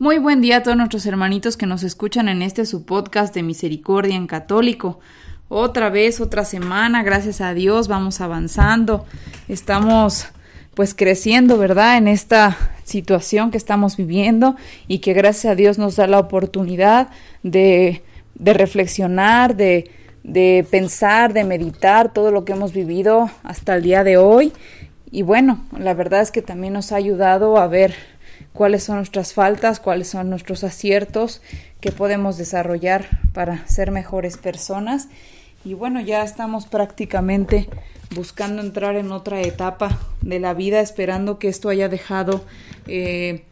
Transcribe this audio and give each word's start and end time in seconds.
Muy 0.00 0.16
buen 0.16 0.40
día 0.40 0.56
a 0.56 0.62
todos 0.62 0.78
nuestros 0.78 1.04
hermanitos 1.04 1.58
que 1.58 1.66
nos 1.66 1.82
escuchan 1.82 2.30
en 2.30 2.40
este 2.40 2.64
su 2.64 2.86
podcast 2.86 3.34
de 3.34 3.42
Misericordia 3.42 4.16
en 4.16 4.26
Católico. 4.26 4.98
Otra 5.50 5.90
vez, 5.90 6.22
otra 6.22 6.46
semana, 6.46 7.02
gracias 7.02 7.42
a 7.42 7.52
Dios, 7.52 7.86
vamos 7.86 8.22
avanzando. 8.22 9.04
Estamos 9.46 10.28
pues 10.72 10.94
creciendo, 10.94 11.58
¿verdad? 11.58 11.98
En 11.98 12.08
esta 12.08 12.56
situación 12.82 13.50
que 13.50 13.58
estamos 13.58 13.98
viviendo 13.98 14.56
y 14.88 15.00
que 15.00 15.12
gracias 15.12 15.52
a 15.52 15.54
Dios 15.54 15.76
nos 15.76 15.96
da 15.96 16.06
la 16.06 16.18
oportunidad 16.18 17.08
de, 17.42 18.02
de 18.36 18.54
reflexionar, 18.54 19.54
de, 19.54 19.90
de 20.24 20.66
pensar, 20.70 21.34
de 21.34 21.44
meditar 21.44 22.14
todo 22.14 22.30
lo 22.30 22.46
que 22.46 22.52
hemos 22.52 22.72
vivido 22.72 23.30
hasta 23.42 23.74
el 23.74 23.82
día 23.82 24.02
de 24.02 24.16
hoy. 24.16 24.54
Y 25.10 25.20
bueno, 25.20 25.62
la 25.78 25.92
verdad 25.92 26.22
es 26.22 26.30
que 26.30 26.40
también 26.40 26.72
nos 26.72 26.90
ha 26.90 26.96
ayudado 26.96 27.58
a 27.58 27.66
ver 27.66 27.94
cuáles 28.52 28.84
son 28.84 28.96
nuestras 28.96 29.32
faltas, 29.34 29.80
cuáles 29.80 30.08
son 30.08 30.30
nuestros 30.30 30.64
aciertos 30.64 31.42
que 31.80 31.92
podemos 31.92 32.36
desarrollar 32.36 33.06
para 33.32 33.66
ser 33.66 33.90
mejores 33.90 34.36
personas. 34.36 35.08
Y 35.64 35.74
bueno, 35.74 36.00
ya 36.00 36.22
estamos 36.22 36.66
prácticamente 36.66 37.68
buscando 38.14 38.62
entrar 38.62 38.96
en 38.96 39.12
otra 39.12 39.40
etapa 39.40 39.98
de 40.20 40.40
la 40.40 40.54
vida, 40.54 40.80
esperando 40.80 41.38
que 41.38 41.48
esto 41.48 41.68
haya 41.68 41.88
dejado 41.88 42.44
eh, 42.86 43.44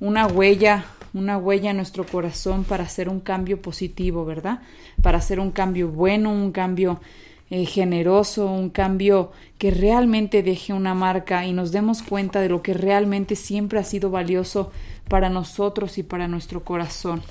una 0.00 0.26
huella, 0.26 0.84
una 1.12 1.38
huella 1.38 1.70
en 1.70 1.76
nuestro 1.76 2.06
corazón 2.06 2.64
para 2.64 2.84
hacer 2.84 3.08
un 3.08 3.20
cambio 3.20 3.60
positivo, 3.60 4.24
¿verdad? 4.24 4.60
Para 5.02 5.18
hacer 5.18 5.40
un 5.40 5.50
cambio 5.50 5.88
bueno, 5.88 6.30
un 6.30 6.52
cambio 6.52 7.00
eh, 7.50 7.64
generoso, 7.64 8.46
un 8.46 8.70
cambio 8.70 9.30
que 9.58 9.70
realmente 9.70 10.42
deje 10.42 10.72
una 10.72 10.94
marca 10.94 11.46
y 11.46 11.52
nos 11.52 11.72
demos 11.72 12.02
cuenta 12.02 12.40
de 12.40 12.48
lo 12.48 12.62
que 12.62 12.74
realmente 12.74 13.36
siempre 13.36 13.78
ha 13.78 13.84
sido 13.84 14.10
valioso 14.10 14.72
para 15.08 15.30
nosotros 15.30 15.98
y 15.98 16.02
para 16.02 16.26
nuestro 16.26 16.64
corazón. 16.64 17.22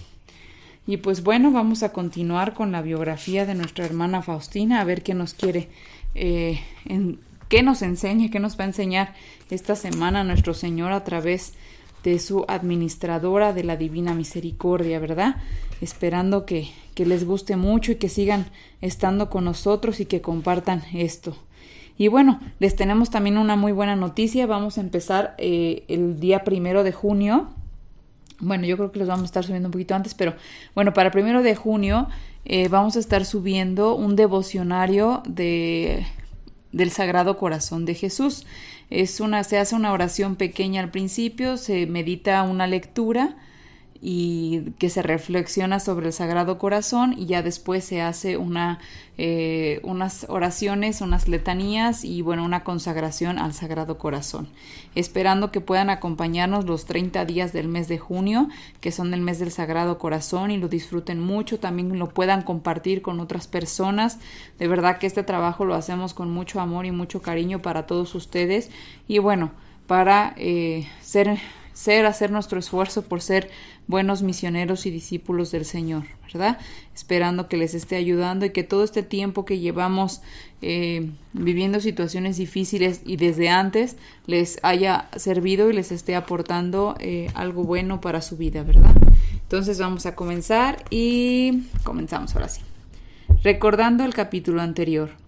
Y 0.88 0.98
pues 0.98 1.24
bueno, 1.24 1.52
vamos 1.52 1.84
a 1.84 1.92
continuar 1.92 2.54
con 2.54 2.72
la 2.72 2.82
biografía 2.82 3.46
de 3.46 3.56
nuestra 3.56 3.86
hermana 3.86 4.22
Faustina, 4.22 4.82
a 4.82 4.84
ver 4.84 5.02
qué 5.04 5.14
nos 5.16 5.34
quiere, 5.34 5.68
eh, 6.14 6.60
qué 7.50 7.64
nos 7.64 7.82
enseña, 7.82 8.30
qué 8.30 8.40
nos 8.40 8.58
va 8.58 8.64
a 8.66 8.68
enseñar 8.68 9.16
esta 9.50 9.76
semana 9.76 10.24
nuestro 10.24 10.54
Señor 10.54 10.94
a 10.94 11.04
través 11.04 11.52
de 11.52 11.58
su 12.20 12.46
administradora 12.48 13.54
de 13.54 13.64
la 13.64 13.78
Divina 13.78 14.14
Misericordia, 14.14 15.00
¿verdad? 15.00 15.38
Esperando 15.82 16.46
que, 16.46 16.70
que 16.94 17.06
les 17.06 17.26
guste 17.26 17.56
mucho 17.56 17.92
y 17.92 17.96
que 17.96 18.10
sigan 18.10 18.46
estando 18.82 19.30
con 19.30 19.46
nosotros 19.46 20.00
y 20.00 20.06
que 20.06 20.22
compartan 20.22 20.84
esto. 20.94 21.36
Y 21.98 22.10
bueno, 22.10 22.40
les 22.60 22.76
tenemos 22.76 23.10
también 23.10 23.38
una 23.38 23.56
muy 23.56 23.72
buena 23.72 23.96
noticia. 23.96 24.46
Vamos 24.46 24.78
a 24.78 24.82
empezar 24.82 25.36
eh, 25.38 25.84
el 25.88 26.20
día 26.20 26.44
primero 26.44 26.84
de 26.84 26.92
junio. 26.92 27.50
Bueno, 28.40 28.66
yo 28.66 28.76
creo 28.76 28.92
que 28.92 29.00
los 29.00 29.08
vamos 29.08 29.24
a 29.24 29.26
estar 29.26 29.46
subiendo 29.46 29.70
un 29.70 29.72
poquito 29.72 29.96
antes, 29.96 30.14
pero 30.14 30.36
bueno, 30.74 30.94
para 30.94 31.08
el 31.08 31.14
primero 31.14 31.42
de 31.42 31.56
junio 31.56 32.10
eh, 32.44 32.68
vamos 32.68 32.98
a 32.98 33.00
estar 33.00 33.24
subiendo 33.24 33.96
un 33.96 34.18
devocionario 34.18 35.24
de, 35.26 36.06
del 36.74 36.92
Sagrado 36.92 37.38
Corazón 37.38 37.86
de 37.86 37.96
Jesús. 37.96 38.46
Es 38.90 39.20
una, 39.20 39.44
se 39.44 39.58
hace 39.58 39.76
una 39.76 39.92
oración 39.92 40.36
pequeña 40.36 40.82
al 40.82 40.92
principio, 40.92 41.58
se 41.58 41.86
medita 41.88 42.44
una 42.44 42.68
lectura 42.68 43.36
y 44.08 44.74
que 44.78 44.92
se 44.92 45.02
reflexiona 45.02 45.80
sobre 45.80 46.06
el 46.06 46.14
Sagrado 46.14 46.60
Corazón 46.60 47.16
y 47.18 47.26
ya 47.26 47.42
después 47.42 47.84
se 47.84 48.04
hace 48.04 48.38
una, 48.38 48.78
eh, 49.18 49.80
unas 49.82 50.28
oraciones, 50.30 51.02
unas 51.02 51.28
letanías 51.28 52.06
y 52.06 52.22
bueno, 52.22 52.46
una 52.46 52.64
consagración 52.64 53.40
al 53.40 53.54
Sagrado 53.54 53.98
Corazón. 53.98 54.48
Esperando 54.94 55.52
que 55.52 55.60
puedan 55.60 55.90
acompañarnos 55.90 56.66
los 56.66 56.86
30 56.86 57.26
días 57.26 57.52
del 57.52 57.68
mes 57.68 57.88
de 57.88 57.98
junio, 57.98 58.48
que 58.80 58.92
son 58.92 59.12
el 59.16 59.22
mes 59.22 59.40
del 59.40 59.50
Sagrado 59.50 59.98
Corazón 59.98 60.52
y 60.52 60.58
lo 60.58 60.68
disfruten 60.68 61.20
mucho, 61.20 61.60
también 61.60 61.98
lo 61.98 62.10
puedan 62.10 62.44
compartir 62.44 63.02
con 63.02 63.20
otras 63.20 63.48
personas. 63.48 64.20
De 64.60 64.68
verdad 64.68 65.00
que 65.00 65.08
este 65.08 65.24
trabajo 65.24 65.66
lo 65.66 65.74
hacemos 65.74 66.14
con 66.14 66.30
mucho 66.30 66.60
amor 66.60 66.86
y 66.86 66.92
mucho 66.92 67.24
cariño 67.24 67.64
para 67.64 67.88
todos 67.88 68.14
ustedes 68.14 68.70
y 69.08 69.18
bueno, 69.18 69.50
para 69.88 70.36
eh, 70.38 70.88
ser 71.02 71.40
ser, 71.76 72.06
hacer 72.06 72.32
nuestro 72.32 72.58
esfuerzo 72.58 73.02
por 73.02 73.22
ser 73.22 73.50
buenos 73.86 74.24
misioneros 74.24 74.86
y 74.86 74.92
discípulos 74.92 75.52
del 75.52 75.66
Señor, 75.66 76.06
¿verdad? 76.24 76.58
Esperando 76.96 77.50
que 77.50 77.58
les 77.58 77.76
esté 77.76 77.98
ayudando 77.98 78.46
y 78.46 78.52
que 78.52 78.64
todo 78.64 78.86
este 78.86 79.04
tiempo 79.04 79.44
que 79.44 79.60
llevamos 79.60 80.22
eh, 80.62 81.10
viviendo 81.34 81.82
situaciones 81.82 82.38
difíciles 82.38 83.02
y 83.06 83.18
desde 83.18 83.50
antes 83.50 83.98
les 84.26 84.58
haya 84.64 85.10
servido 85.18 85.70
y 85.70 85.74
les 85.74 85.92
esté 85.92 86.16
aportando 86.16 86.96
eh, 87.00 87.28
algo 87.36 87.66
bueno 87.66 88.00
para 88.00 88.22
su 88.22 88.38
vida, 88.38 88.64
¿verdad? 88.64 88.96
Entonces 89.34 89.78
vamos 89.78 90.06
a 90.06 90.16
comenzar 90.16 90.86
y 90.90 91.64
comenzamos 91.84 92.34
ahora 92.36 92.48
sí. 92.48 92.62
Recordando 93.44 94.06
el 94.06 94.14
capítulo 94.14 94.62
anterior. 94.62 95.25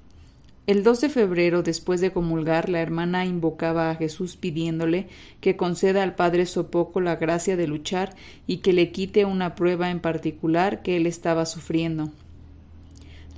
El 0.68 0.84
2 0.84 1.00
de 1.00 1.08
febrero, 1.08 1.64
después 1.64 2.02
de 2.02 2.12
comulgar, 2.12 2.68
la 2.68 2.82
hermana 2.82 3.24
invocaba 3.24 3.90
a 3.90 3.96
Jesús 3.96 4.36
pidiéndole 4.36 5.08
que 5.40 5.56
conceda 5.56 6.04
al 6.04 6.16
Padre 6.16 6.46
Sopoco 6.46 7.00
la 7.00 7.16
gracia 7.16 7.56
de 7.56 7.68
luchar 7.68 8.14
y 8.48 8.58
que 8.58 8.74
le 8.74 8.92
quite 8.92 9.24
una 9.24 9.56
prueba 9.56 9.90
en 9.92 10.02
particular 10.02 10.82
que 10.82 10.98
él 10.98 11.06
estaba 11.06 11.46
sufriendo. 11.46 12.12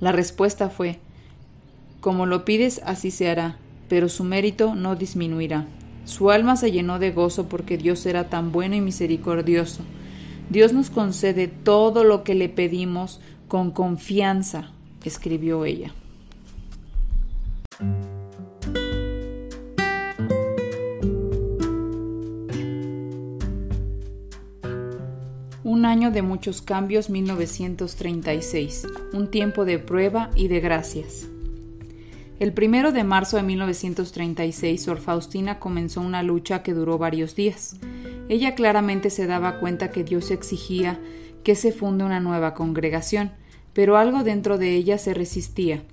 La 0.00 0.10
respuesta 0.10 0.70
fue 0.70 0.98
Como 2.00 2.26
lo 2.26 2.44
pides, 2.44 2.80
así 2.84 3.12
se 3.12 3.30
hará, 3.30 3.58
pero 3.88 4.08
su 4.08 4.24
mérito 4.24 4.74
no 4.74 4.96
disminuirá. 4.96 5.68
Su 6.06 6.32
alma 6.32 6.56
se 6.56 6.72
llenó 6.72 6.98
de 6.98 7.12
gozo 7.12 7.48
porque 7.48 7.78
Dios 7.78 8.06
era 8.06 8.28
tan 8.28 8.50
bueno 8.50 8.74
y 8.74 8.80
misericordioso. 8.80 9.84
Dios 10.48 10.72
nos 10.72 10.90
concede 10.90 11.46
todo 11.46 12.02
lo 12.02 12.24
que 12.24 12.34
le 12.34 12.48
pedimos 12.48 13.20
con 13.46 13.70
confianza, 13.70 14.72
escribió 15.04 15.64
ella. 15.64 15.94
Un 25.62 25.84
año 25.84 26.10
de 26.10 26.22
muchos 26.22 26.62
cambios 26.62 27.10
1936, 27.10 28.86
un 29.12 29.30
tiempo 29.30 29.64
de 29.64 29.78
prueba 29.78 30.30
y 30.34 30.48
de 30.48 30.60
gracias. 30.60 31.28
El 32.38 32.52
primero 32.52 32.90
de 32.90 33.04
marzo 33.04 33.36
de 33.36 33.42
1936, 33.42 34.82
Sor 34.82 34.98
Faustina 34.98 35.58
comenzó 35.58 36.00
una 36.00 36.22
lucha 36.22 36.62
que 36.62 36.74
duró 36.74 36.98
varios 36.98 37.36
días. 37.36 37.76
Ella 38.28 38.54
claramente 38.54 39.10
se 39.10 39.26
daba 39.26 39.60
cuenta 39.60 39.90
que 39.90 40.04
Dios 40.04 40.30
exigía 40.30 40.98
que 41.44 41.54
se 41.54 41.72
funde 41.72 42.04
una 42.04 42.20
nueva 42.20 42.54
congregación, 42.54 43.32
pero 43.72 43.96
algo 43.96 44.24
dentro 44.24 44.58
de 44.58 44.74
ella 44.74 44.98
se 44.98 45.14
resistía. 45.14 45.84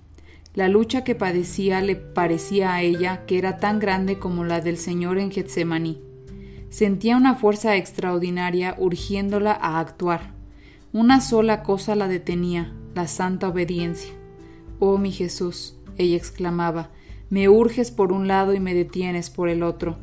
La 0.58 0.70
lucha 0.70 1.04
que 1.04 1.14
padecía 1.14 1.82
le 1.82 1.96
parecía 1.96 2.74
a 2.74 2.82
ella 2.82 3.28
que 3.28 3.38
era 3.38 3.58
tan 3.58 3.78
grande 3.78 4.18
como 4.18 4.44
la 4.44 4.60
del 4.60 4.78
Señor 4.78 5.20
en 5.20 5.30
Getsemaní. 5.30 6.02
Sentía 6.72 7.16
una 7.16 7.36
fuerza 7.36 7.76
extraordinaria 7.76 8.76
urgiéndola 8.80 9.52
a 9.52 9.80
actuar. 9.80 10.34
Una 10.92 11.22
sola 11.22 11.62
cosa 11.62 11.94
la 11.94 12.08
detenía, 12.08 12.74
la 12.96 13.08
santa 13.08 13.50
obediencia. 13.50 14.12
Oh 14.80 14.98
mi 14.98 15.12
Jesús, 15.12 15.78
ella 15.96 16.18
exclamaba, 16.18 16.90
me 17.30 17.50
urges 17.50 17.92
por 17.92 18.12
un 18.12 18.28
lado 18.28 18.56
y 18.56 18.60
me 18.60 18.74
detienes 18.74 19.30
por 19.30 19.50
el 19.50 19.62
otro. 19.62 20.00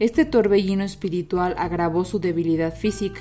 Este 0.00 0.24
torbellino 0.24 0.82
espiritual 0.82 1.54
agravó 1.56 2.04
su 2.04 2.18
debilidad 2.18 2.74
física, 2.74 3.20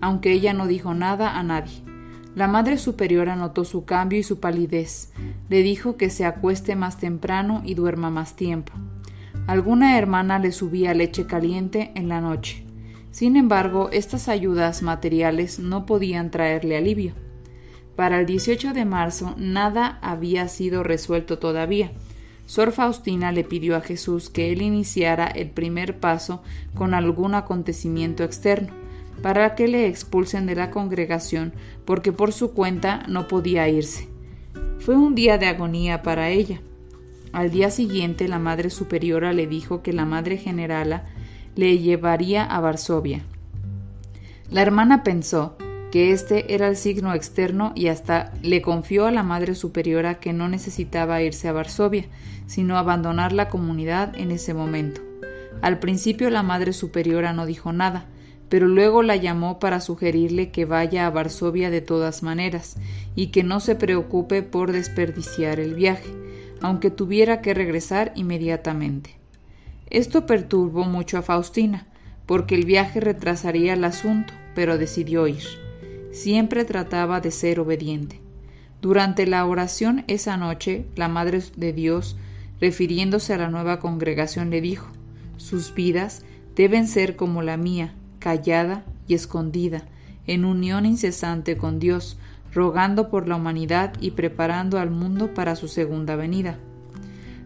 aunque 0.00 0.32
ella 0.32 0.54
no 0.54 0.66
dijo 0.66 0.94
nada 0.94 1.38
a 1.38 1.42
nadie. 1.42 1.91
La 2.34 2.48
Madre 2.48 2.78
Superiora 2.78 3.36
notó 3.36 3.64
su 3.64 3.84
cambio 3.84 4.18
y 4.18 4.22
su 4.22 4.40
palidez. 4.40 5.12
Le 5.50 5.62
dijo 5.62 5.98
que 5.98 6.08
se 6.08 6.24
acueste 6.24 6.76
más 6.76 6.96
temprano 6.96 7.60
y 7.62 7.74
duerma 7.74 8.08
más 8.10 8.36
tiempo. 8.36 8.72
Alguna 9.46 9.98
hermana 9.98 10.38
le 10.38 10.50
subía 10.50 10.94
leche 10.94 11.26
caliente 11.26 11.92
en 11.94 12.08
la 12.08 12.22
noche. 12.22 12.64
Sin 13.10 13.36
embargo, 13.36 13.90
estas 13.92 14.28
ayudas 14.28 14.80
materiales 14.82 15.58
no 15.58 15.84
podían 15.84 16.30
traerle 16.30 16.78
alivio. 16.78 17.12
Para 17.96 18.18
el 18.18 18.24
18 18.24 18.72
de 18.72 18.86
marzo 18.86 19.34
nada 19.36 19.98
había 20.00 20.48
sido 20.48 20.82
resuelto 20.82 21.38
todavía. 21.38 21.92
Sor 22.46 22.72
Faustina 22.72 23.30
le 23.30 23.44
pidió 23.44 23.76
a 23.76 23.82
Jesús 23.82 24.30
que 24.30 24.52
él 24.52 24.62
iniciara 24.62 25.26
el 25.26 25.50
primer 25.50 26.00
paso 26.00 26.42
con 26.74 26.94
algún 26.94 27.34
acontecimiento 27.34 28.24
externo 28.24 28.81
para 29.20 29.54
que 29.54 29.68
le 29.68 29.86
expulsen 29.86 30.46
de 30.46 30.54
la 30.54 30.70
congregación 30.70 31.52
porque 31.84 32.12
por 32.12 32.32
su 32.32 32.52
cuenta 32.52 33.04
no 33.08 33.28
podía 33.28 33.68
irse. 33.68 34.08
Fue 34.78 34.96
un 34.96 35.14
día 35.14 35.38
de 35.38 35.46
agonía 35.46 36.02
para 36.02 36.30
ella. 36.30 36.60
Al 37.32 37.50
día 37.50 37.70
siguiente 37.70 38.28
la 38.28 38.38
Madre 38.38 38.70
Superiora 38.70 39.32
le 39.32 39.46
dijo 39.46 39.82
que 39.82 39.92
la 39.92 40.04
Madre 40.04 40.36
Generala 40.36 41.04
le 41.54 41.78
llevaría 41.78 42.44
a 42.44 42.60
Varsovia. 42.60 43.22
La 44.50 44.62
hermana 44.62 45.02
pensó 45.02 45.56
que 45.90 46.12
este 46.12 46.54
era 46.54 46.68
el 46.68 46.76
signo 46.76 47.14
externo 47.14 47.72
y 47.74 47.88
hasta 47.88 48.32
le 48.42 48.62
confió 48.62 49.06
a 49.06 49.10
la 49.10 49.22
Madre 49.22 49.54
Superiora 49.54 50.14
que 50.14 50.32
no 50.32 50.48
necesitaba 50.48 51.22
irse 51.22 51.48
a 51.48 51.52
Varsovia, 51.52 52.06
sino 52.46 52.78
abandonar 52.78 53.32
la 53.32 53.48
comunidad 53.48 54.18
en 54.18 54.30
ese 54.30 54.54
momento. 54.54 55.00
Al 55.60 55.78
principio 55.78 56.28
la 56.30 56.42
Madre 56.42 56.72
Superiora 56.72 57.32
no 57.32 57.46
dijo 57.46 57.72
nada, 57.72 58.06
pero 58.52 58.68
luego 58.68 59.02
la 59.02 59.16
llamó 59.16 59.58
para 59.58 59.80
sugerirle 59.80 60.50
que 60.50 60.66
vaya 60.66 61.06
a 61.06 61.10
Varsovia 61.10 61.70
de 61.70 61.80
todas 61.80 62.22
maneras 62.22 62.76
y 63.14 63.28
que 63.28 63.44
no 63.44 63.60
se 63.60 63.76
preocupe 63.76 64.42
por 64.42 64.72
desperdiciar 64.72 65.58
el 65.58 65.72
viaje, 65.72 66.10
aunque 66.60 66.90
tuviera 66.90 67.40
que 67.40 67.54
regresar 67.54 68.12
inmediatamente. 68.14 69.16
Esto 69.88 70.26
perturbó 70.26 70.84
mucho 70.84 71.16
a 71.16 71.22
Faustina, 71.22 71.86
porque 72.26 72.54
el 72.54 72.66
viaje 72.66 73.00
retrasaría 73.00 73.72
el 73.72 73.84
asunto, 73.84 74.34
pero 74.54 74.76
decidió 74.76 75.26
ir. 75.26 75.44
Siempre 76.10 76.66
trataba 76.66 77.22
de 77.22 77.30
ser 77.30 77.58
obediente. 77.58 78.20
Durante 78.82 79.26
la 79.26 79.46
oración 79.46 80.04
esa 80.08 80.36
noche, 80.36 80.84
la 80.94 81.08
Madre 81.08 81.42
de 81.56 81.72
Dios, 81.72 82.18
refiriéndose 82.60 83.32
a 83.32 83.38
la 83.38 83.48
nueva 83.48 83.78
congregación, 83.78 84.50
le 84.50 84.60
dijo 84.60 84.92
Sus 85.38 85.72
vidas 85.72 86.22
deben 86.54 86.86
ser 86.86 87.16
como 87.16 87.40
la 87.40 87.56
mía, 87.56 87.94
callada 88.22 88.84
y 89.08 89.14
escondida, 89.14 89.82
en 90.28 90.44
unión 90.44 90.86
incesante 90.86 91.56
con 91.56 91.80
Dios, 91.80 92.18
rogando 92.52 93.10
por 93.10 93.26
la 93.26 93.34
humanidad 93.34 93.94
y 94.00 94.12
preparando 94.12 94.78
al 94.78 94.90
mundo 94.90 95.34
para 95.34 95.56
su 95.56 95.66
segunda 95.66 96.14
venida. 96.14 96.56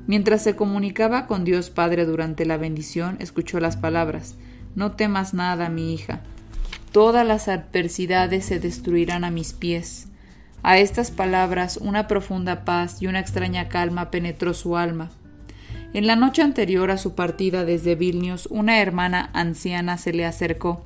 Mientras 0.06 0.42
se 0.42 0.54
comunicaba 0.54 1.26
con 1.26 1.44
Dios 1.44 1.70
Padre 1.70 2.04
durante 2.04 2.44
la 2.44 2.58
bendición, 2.58 3.16
escuchó 3.20 3.58
las 3.58 3.76
palabras 3.76 4.36
No 4.74 4.92
temas 4.92 5.32
nada, 5.32 5.70
mi 5.70 5.94
hija. 5.94 6.20
Todas 6.92 7.26
las 7.26 7.48
adversidades 7.48 8.44
se 8.44 8.60
destruirán 8.60 9.24
a 9.24 9.30
mis 9.30 9.54
pies. 9.54 10.08
A 10.62 10.78
estas 10.78 11.10
palabras 11.10 11.78
una 11.78 12.06
profunda 12.06 12.64
paz 12.64 13.00
y 13.00 13.06
una 13.06 13.20
extraña 13.20 13.68
calma 13.68 14.10
penetró 14.10 14.52
su 14.52 14.76
alma. 14.76 15.10
En 15.92 16.06
la 16.06 16.16
noche 16.16 16.42
anterior 16.42 16.90
a 16.90 16.98
su 16.98 17.14
partida 17.14 17.64
desde 17.64 17.94
Vilnius, 17.94 18.46
una 18.50 18.80
hermana 18.80 19.30
anciana 19.32 19.98
se 19.98 20.12
le 20.12 20.24
acercó. 20.24 20.84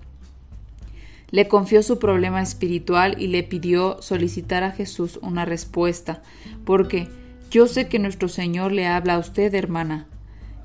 Le 1.30 1.48
confió 1.48 1.82
su 1.82 1.98
problema 1.98 2.42
espiritual 2.42 3.16
y 3.18 3.28
le 3.28 3.42
pidió 3.42 4.00
solicitar 4.02 4.62
a 4.62 4.72
Jesús 4.72 5.18
una 5.22 5.44
respuesta, 5.44 6.22
porque 6.64 7.08
yo 7.50 7.66
sé 7.66 7.88
que 7.88 7.98
nuestro 7.98 8.28
Señor 8.28 8.72
le 8.72 8.86
habla 8.86 9.14
a 9.14 9.18
usted, 9.18 9.54
hermana. 9.54 10.06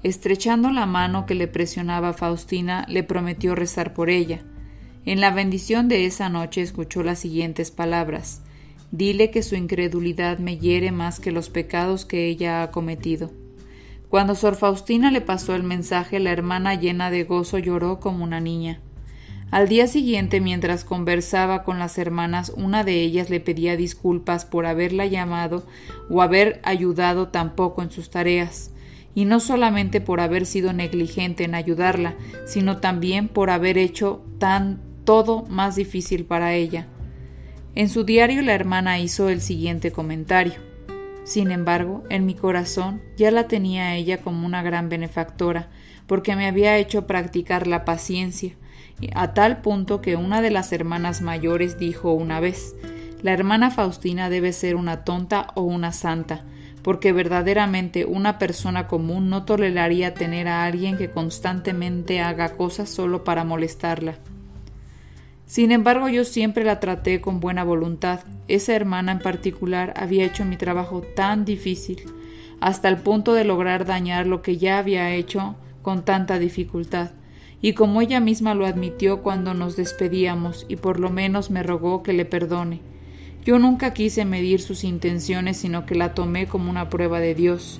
Estrechando 0.04 0.70
la 0.70 0.86
mano 0.86 1.26
que 1.26 1.36
le 1.36 1.48
presionaba 1.48 2.14
Faustina, 2.14 2.86
le 2.88 3.04
prometió 3.04 3.56
rezar 3.56 3.94
por 3.94 4.10
ella. 4.10 4.42
En 5.06 5.22
la 5.22 5.32
bendición 5.32 5.88
de 5.88 6.06
esa 6.06 6.30
noche 6.30 6.62
escuchó 6.62 7.04
las 7.04 7.20
siguientes 7.20 7.72
palabras 7.72 8.42
Dile 8.92 9.30
que 9.30 9.44
su 9.44 9.56
incredulidad 9.56 10.40
me 10.40 10.58
hiere 10.58 10.94
más 10.94 11.20
que 11.20 11.32
los 11.32 11.50
pecados 11.50 12.06
que 12.06 12.28
ella 12.28 12.64
ha 12.64 12.72
cometido. 12.72 13.30
Cuando 14.10 14.36
Sor 14.36 14.56
Faustina 14.56 15.12
le 15.12 15.22
pasó 15.22 15.56
el 15.56 15.64
mensaje, 15.64 16.20
la 16.20 16.32
hermana 16.32 16.76
llena 16.76 17.10
de 17.10 17.24
gozo 17.24 17.58
lloró 17.58 18.00
como 18.00 18.24
una 18.24 18.40
niña. 18.40 18.80
Al 19.52 19.68
día 19.68 19.88
siguiente, 19.88 20.42
mientras 20.42 20.84
conversaba 20.84 21.64
con 21.64 21.80
las 21.80 21.98
hermanas, 21.98 22.52
una 22.56 22.84
de 22.84 23.02
ellas 23.02 23.30
le 23.30 23.40
pedía 23.40 23.78
disculpas 23.78 24.46
por 24.46 24.66
haberla 24.66 25.06
llamado 25.06 25.66
o 26.10 26.22
haber 26.22 26.60
ayudado 26.64 27.30
tan 27.30 27.56
poco 27.56 27.82
en 27.82 27.92
sus 27.92 28.10
tareas, 28.10 28.72
y 29.14 29.26
no 29.26 29.40
solamente 29.40 30.02
por 30.02 30.20
haber 30.20 30.46
sido 30.46 30.74
negligente 30.74 31.46
en 31.46 31.56
ayudarla, 31.56 32.16
sino 32.46 32.78
también 32.78 33.28
por 33.28 33.50
haber 33.50 33.78
hecho 33.78 34.26
tan 34.40 34.82
todo 35.06 35.44
más 35.44 35.76
difícil 35.76 36.26
para 36.26 36.54
ella. 36.54 36.88
En 37.76 37.88
su 37.90 38.04
diario 38.04 38.42
la 38.42 38.54
hermana 38.54 39.00
hizo 39.00 39.30
el 39.30 39.42
siguiente 39.42 39.92
comentario. 39.92 40.56
Sin 41.26 41.50
embargo, 41.50 42.04
en 42.10 42.28
mi 42.28 42.36
corazón 42.36 43.02
ya 43.18 43.32
la 43.32 43.48
tenía 43.48 43.96
ella 43.96 44.22
como 44.22 44.46
una 44.46 44.62
gran 44.62 44.90
benefactora, 44.90 45.70
porque 46.06 46.36
me 46.36 46.46
había 46.46 46.78
hecho 46.78 47.08
practicar 47.08 47.66
la 47.66 47.84
paciencia, 47.84 48.54
a 49.16 49.34
tal 49.34 49.62
punto 49.62 50.02
que 50.02 50.16
una 50.16 50.44
de 50.44 50.52
las 50.52 50.72
hermanas 50.72 51.22
mayores 51.22 51.80
dijo 51.80 52.14
una 52.14 52.40
vez 52.40 52.76
La 53.24 53.34
hermana 53.34 53.72
Faustina 53.72 54.30
debe 54.30 54.54
ser 54.54 54.76
una 54.76 55.04
tonta 55.04 55.48
o 55.56 55.64
una 55.64 55.92
santa, 55.94 56.46
porque 56.84 57.12
verdaderamente 57.12 58.06
una 58.06 58.38
persona 58.38 58.88
común 58.88 59.32
no 59.32 59.46
toleraría 59.46 60.14
tener 60.14 60.48
a 60.48 60.64
alguien 60.64 60.96
que 60.96 61.10
constantemente 61.10 62.22
haga 62.22 62.56
cosas 62.56 62.88
solo 62.88 63.24
para 63.24 63.44
molestarla. 63.44 64.20
Sin 65.46 65.72
embargo, 65.72 66.10
yo 66.10 66.24
siempre 66.24 66.64
la 66.64 66.80
traté 66.80 67.22
con 67.22 67.40
buena 67.40 67.64
voluntad. 67.64 68.22
Esa 68.48 68.76
hermana 68.76 69.12
en 69.12 69.20
particular 69.20 69.94
había 69.96 70.26
hecho 70.26 70.44
mi 70.44 70.58
trabajo 70.58 71.02
tan 71.02 71.46
difícil, 71.46 72.02
hasta 72.60 72.90
el 72.90 72.98
punto 72.98 73.34
de 73.34 73.44
lograr 73.44 73.86
dañar 73.86 74.26
lo 74.26 74.42
que 74.42 74.58
ya 74.58 74.80
había 74.80 75.14
hecho 75.14 75.56
con 75.84 76.04
tanta 76.04 76.40
dificultad. 76.40 77.12
Y 77.62 77.74
como 77.74 78.02
ella 78.02 78.20
misma 78.20 78.56
lo 78.56 78.66
admitió 78.66 79.22
cuando 79.22 79.54
nos 79.54 79.76
despedíamos, 79.76 80.66
y 80.68 80.78
por 80.78 81.00
lo 81.00 81.12
menos 81.12 81.52
me 81.52 81.64
rogó 81.64 82.02
que 82.02 82.14
le 82.14 82.26
perdone. 82.26 82.82
Yo 83.46 83.60
nunca 83.60 83.94
quise 83.94 84.26
medir 84.26 84.60
sus 84.62 84.84
intenciones, 84.84 85.58
sino 85.58 85.86
que 85.86 85.94
la 85.94 86.16
tomé 86.16 86.48
como 86.48 86.72
una 86.72 86.90
prueba 86.90 87.20
de 87.20 87.36
Dios. 87.36 87.80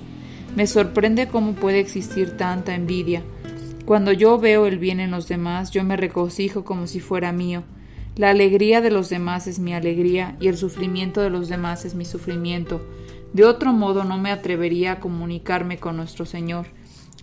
Me 0.54 0.68
sorprende 0.68 1.26
cómo 1.26 1.54
puede 1.54 1.80
existir 1.80 2.36
tanta 2.36 2.76
envidia, 2.76 3.24
cuando 3.86 4.10
yo 4.10 4.36
veo 4.36 4.66
el 4.66 4.78
bien 4.78 4.98
en 4.98 5.12
los 5.12 5.28
demás, 5.28 5.70
yo 5.70 5.84
me 5.84 5.96
regocijo 5.96 6.64
como 6.64 6.88
si 6.88 6.98
fuera 6.98 7.30
mío. 7.30 7.62
La 8.16 8.30
alegría 8.30 8.80
de 8.80 8.90
los 8.90 9.10
demás 9.10 9.46
es 9.46 9.60
mi 9.60 9.74
alegría 9.74 10.36
y 10.40 10.48
el 10.48 10.56
sufrimiento 10.56 11.20
de 11.20 11.30
los 11.30 11.48
demás 11.48 11.84
es 11.84 11.94
mi 11.94 12.04
sufrimiento. 12.04 12.84
De 13.32 13.44
otro 13.44 13.72
modo 13.72 14.02
no 14.02 14.18
me 14.18 14.32
atrevería 14.32 14.92
a 14.92 15.00
comunicarme 15.00 15.78
con 15.78 15.96
nuestro 15.96 16.26
Señor. 16.26 16.66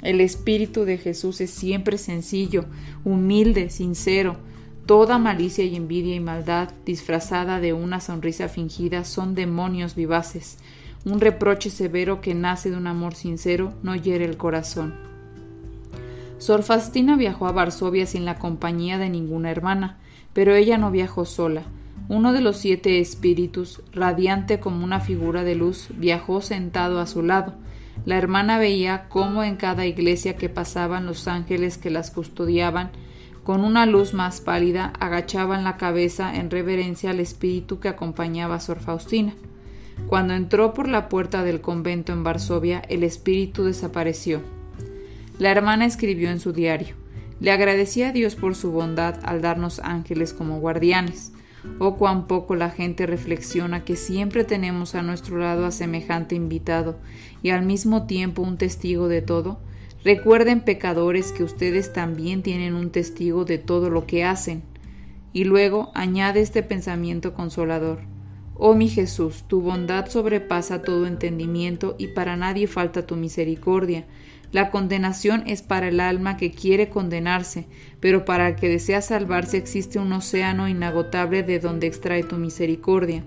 El 0.01 0.21
Espíritu 0.21 0.85
de 0.85 0.97
Jesús 0.97 1.41
es 1.41 1.51
siempre 1.51 1.97
sencillo, 1.97 2.63
humilde, 3.03 3.69
sincero. 3.69 4.37
Toda 4.85 5.17
malicia 5.17 5.65
y 5.65 5.75
envidia 5.75 6.15
y 6.15 6.21
maldad, 6.21 6.69
disfrazada 6.85 7.59
de 7.59 7.73
una 7.73 7.99
sonrisa 7.99 8.47
fingida, 8.47 9.03
son 9.03 9.35
demonios 9.35 9.95
vivaces. 9.95 10.59
Un 11.03 11.19
reproche 11.19 11.69
severo 11.69 12.21
que 12.21 12.35
nace 12.35 12.69
de 12.69 12.77
un 12.77 12.87
amor 12.87 13.15
sincero 13.15 13.73
no 13.83 13.95
hiere 13.97 14.23
el 14.23 14.37
corazón. 14.37 15.12
Sor 16.43 16.63
Faustina 16.63 17.15
viajó 17.15 17.47
a 17.47 17.53
Varsovia 17.53 18.05
sin 18.05 18.25
la 18.25 18.37
compañía 18.37 18.97
de 18.97 19.09
ninguna 19.09 19.49
hermana, 19.49 19.97
pero 20.33 20.53
ella 20.53 20.77
no 20.77 20.91
viajó 20.91 21.23
sola. 21.23 21.63
Uno 22.09 22.33
de 22.33 22.41
los 22.41 22.57
siete 22.57 22.99
espíritus, 22.99 23.81
radiante 23.93 24.59
como 24.59 24.83
una 24.83 24.99
figura 24.99 25.45
de 25.45 25.55
luz, 25.55 25.87
viajó 25.95 26.41
sentado 26.41 26.99
a 26.99 27.07
su 27.07 27.23
lado. 27.23 27.53
La 28.03 28.17
hermana 28.17 28.57
veía 28.57 29.07
cómo 29.07 29.41
en 29.41 29.55
cada 29.55 29.85
iglesia 29.85 30.35
que 30.35 30.49
pasaban 30.49 31.05
los 31.05 31.29
ángeles 31.29 31.77
que 31.77 31.89
las 31.89 32.11
custodiaban, 32.11 32.91
con 33.45 33.63
una 33.63 33.85
luz 33.85 34.13
más 34.13 34.41
pálida, 34.41 34.91
agachaban 34.99 35.63
la 35.63 35.77
cabeza 35.77 36.35
en 36.35 36.51
reverencia 36.51 37.11
al 37.11 37.21
espíritu 37.21 37.79
que 37.79 37.87
acompañaba 37.87 38.55
a 38.55 38.59
Sor 38.59 38.81
Faustina. 38.81 39.33
Cuando 40.07 40.33
entró 40.33 40.73
por 40.73 40.89
la 40.89 41.07
puerta 41.07 41.41
del 41.41 41.61
convento 41.61 42.11
en 42.11 42.25
Varsovia, 42.25 42.81
el 42.89 43.03
espíritu 43.03 43.63
desapareció. 43.63 44.41
La 45.39 45.49
hermana 45.49 45.85
escribió 45.85 46.29
en 46.29 46.39
su 46.39 46.53
diario 46.53 46.95
Le 47.39 47.51
agradecía 47.51 48.09
a 48.09 48.11
Dios 48.11 48.35
por 48.35 48.55
su 48.55 48.71
bondad 48.71 49.19
al 49.23 49.41
darnos 49.41 49.79
ángeles 49.79 50.31
como 50.31 50.59
guardianes. 50.59 51.31
Oh 51.79 51.95
cuán 51.95 52.27
poco 52.27 52.55
la 52.55 52.69
gente 52.69 53.05
reflexiona 53.07 53.83
que 53.83 53.95
siempre 53.95 54.43
tenemos 54.43 54.95
a 54.95 55.01
nuestro 55.01 55.37
lado 55.37 55.65
a 55.65 55.71
semejante 55.71 56.35
invitado 56.35 56.99
y 57.41 57.49
al 57.49 57.65
mismo 57.65 58.05
tiempo 58.05 58.41
un 58.41 58.57
testigo 58.57 59.07
de 59.07 59.21
todo. 59.21 59.59
Recuerden, 60.03 60.61
pecadores, 60.61 61.31
que 61.31 61.43
ustedes 61.43 61.93
también 61.93 62.43
tienen 62.43 62.75
un 62.75 62.91
testigo 62.91 63.45
de 63.45 63.57
todo 63.57 63.89
lo 63.89 64.05
que 64.05 64.25
hacen. 64.25 64.61
Y 65.31 65.45
luego 65.45 65.91
añade 65.95 66.41
este 66.41 66.61
pensamiento 66.61 67.33
consolador. 67.33 68.12
Oh 68.55 68.75
mi 68.75 68.87
Jesús, 68.87 69.43
tu 69.47 69.61
bondad 69.61 70.09
sobrepasa 70.09 70.83
todo 70.83 71.07
entendimiento 71.07 71.95
y 71.97 72.09
para 72.09 72.37
nadie 72.37 72.67
falta 72.67 73.07
tu 73.07 73.15
misericordia. 73.15 74.05
La 74.51 74.69
condenación 74.69 75.43
es 75.47 75.63
para 75.63 75.87
el 75.87 75.99
alma 75.99 76.37
que 76.37 76.51
quiere 76.51 76.87
condenarse, 76.89 77.65
pero 77.99 78.25
para 78.25 78.49
el 78.49 78.55
que 78.55 78.69
desea 78.69 79.01
salvarse 79.01 79.57
existe 79.57 79.97
un 79.97 80.13
océano 80.13 80.67
inagotable 80.67 81.41
de 81.41 81.59
donde 81.59 81.87
extrae 81.87 82.23
tu 82.23 82.37
misericordia. 82.37 83.23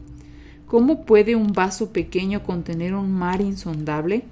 ¿Cómo 0.68 1.04
puede 1.04 1.34
un 1.34 1.52
vaso 1.52 1.92
pequeño 1.92 2.44
contener 2.44 2.94
un 2.94 3.10
mar 3.10 3.40
insondable? 3.40 4.22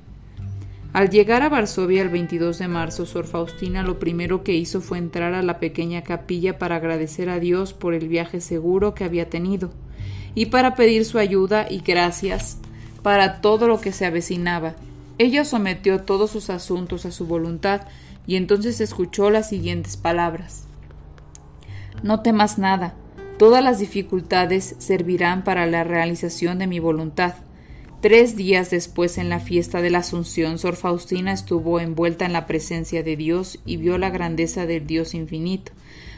Al 0.93 1.11
llegar 1.11 1.43
a 1.43 1.49
Varsovia 1.49 2.03
el 2.03 2.09
22 2.09 2.61
de 2.61 2.69
marzo, 2.69 3.05
Sor 3.05 3.27
Faustina 3.27 3.83
lo 3.83 3.99
primero 3.99 4.45
que 4.45 4.55
hizo 4.55 4.81
fue 4.81 4.99
entrar 4.99 5.35
a 5.35 5.43
la 5.43 5.59
pequeña 5.59 6.03
capilla 6.03 6.57
para 6.57 6.77
agradecer 6.77 7.29
a 7.29 7.41
Dios 7.41 7.73
por 7.73 7.95
el 7.95 8.07
viaje 8.07 8.41
seguro 8.41 8.95
que 8.95 9.03
había 9.03 9.29
tenido 9.29 9.73
y 10.35 10.47
para 10.47 10.75
pedir 10.75 11.05
su 11.05 11.19
ayuda 11.19 11.67
y 11.69 11.81
gracias 11.81 12.59
para 13.03 13.41
todo 13.41 13.69
lo 13.69 13.81
que 13.81 13.93
se 13.93 14.07
avecinaba. 14.07 14.75
Ella 15.19 15.45
sometió 15.45 16.01
todos 16.01 16.31
sus 16.31 16.51
asuntos 16.51 17.07
a 17.07 17.13
su 17.13 17.27
voluntad 17.27 17.83
y 18.27 18.37
entonces 18.37 18.81
escuchó 18.81 19.31
las 19.31 19.49
siguientes 19.49 19.97
palabras. 19.97 20.67
No 22.03 22.21
temas 22.21 22.59
nada, 22.59 22.95
todas 23.39 23.63
las 23.63 23.79
dificultades 23.79 24.77
servirán 24.79 25.45
para 25.45 25.67
la 25.67 25.85
realización 25.85 26.59
de 26.59 26.67
mi 26.67 26.81
voluntad. 26.81 27.35
Tres 28.01 28.37
días 28.37 28.71
después, 28.71 29.17
en 29.17 29.31
la 29.31 29.41
fiesta 29.41 29.81
de 29.81 29.89
la 29.89 29.99
Asunción, 29.99 30.59
Sor 30.59 30.77
Faustina 30.77 31.33
estuvo 31.33 31.81
envuelta 31.81 32.27
en 32.27 32.35
la 32.35 32.47
presencia 32.47 33.03
de 33.03 33.17
Dios 33.17 33.61
y 33.65 33.79
vio 33.79 33.97
la 33.97 34.11
grandeza 34.11 34.67
del 34.67 34.87
Dios 34.87 35.15
infinito, 35.15 35.73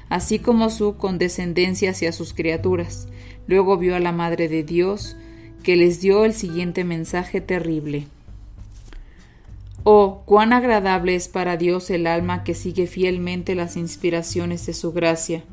así 0.09 0.41
como 0.41 0.71
su 0.71 0.97
condescendencia 0.97 1.91
hacia 1.91 2.11
sus 2.11 2.35
criaturas. 2.35 3.07
Luego 3.47 3.79
vio 3.79 3.97
a 3.97 4.01
la 4.01 4.13
Madre 4.13 4.49
de 4.49 4.63
Dios, 4.63 5.17
que 5.63 5.77
les 5.77 6.01
dio 6.01 6.25
el 6.25 6.35
siguiente 6.35 6.85
mensaje 6.85 7.41
terrible. 7.41 8.07
Oh, 9.85 10.23
cuán 10.25 10.53
agradable 10.53 11.15
es 11.15 11.29
para 11.29 11.57
Dios 11.57 11.91
el 11.91 12.07
alma 12.07 12.45
que 12.45 12.55
sigue 12.55 12.87
fielmente 12.87 13.55
las 13.55 13.77
inspiraciones 13.77 14.67
de 14.67 14.73
su 14.73 14.93
gracia 14.93 15.45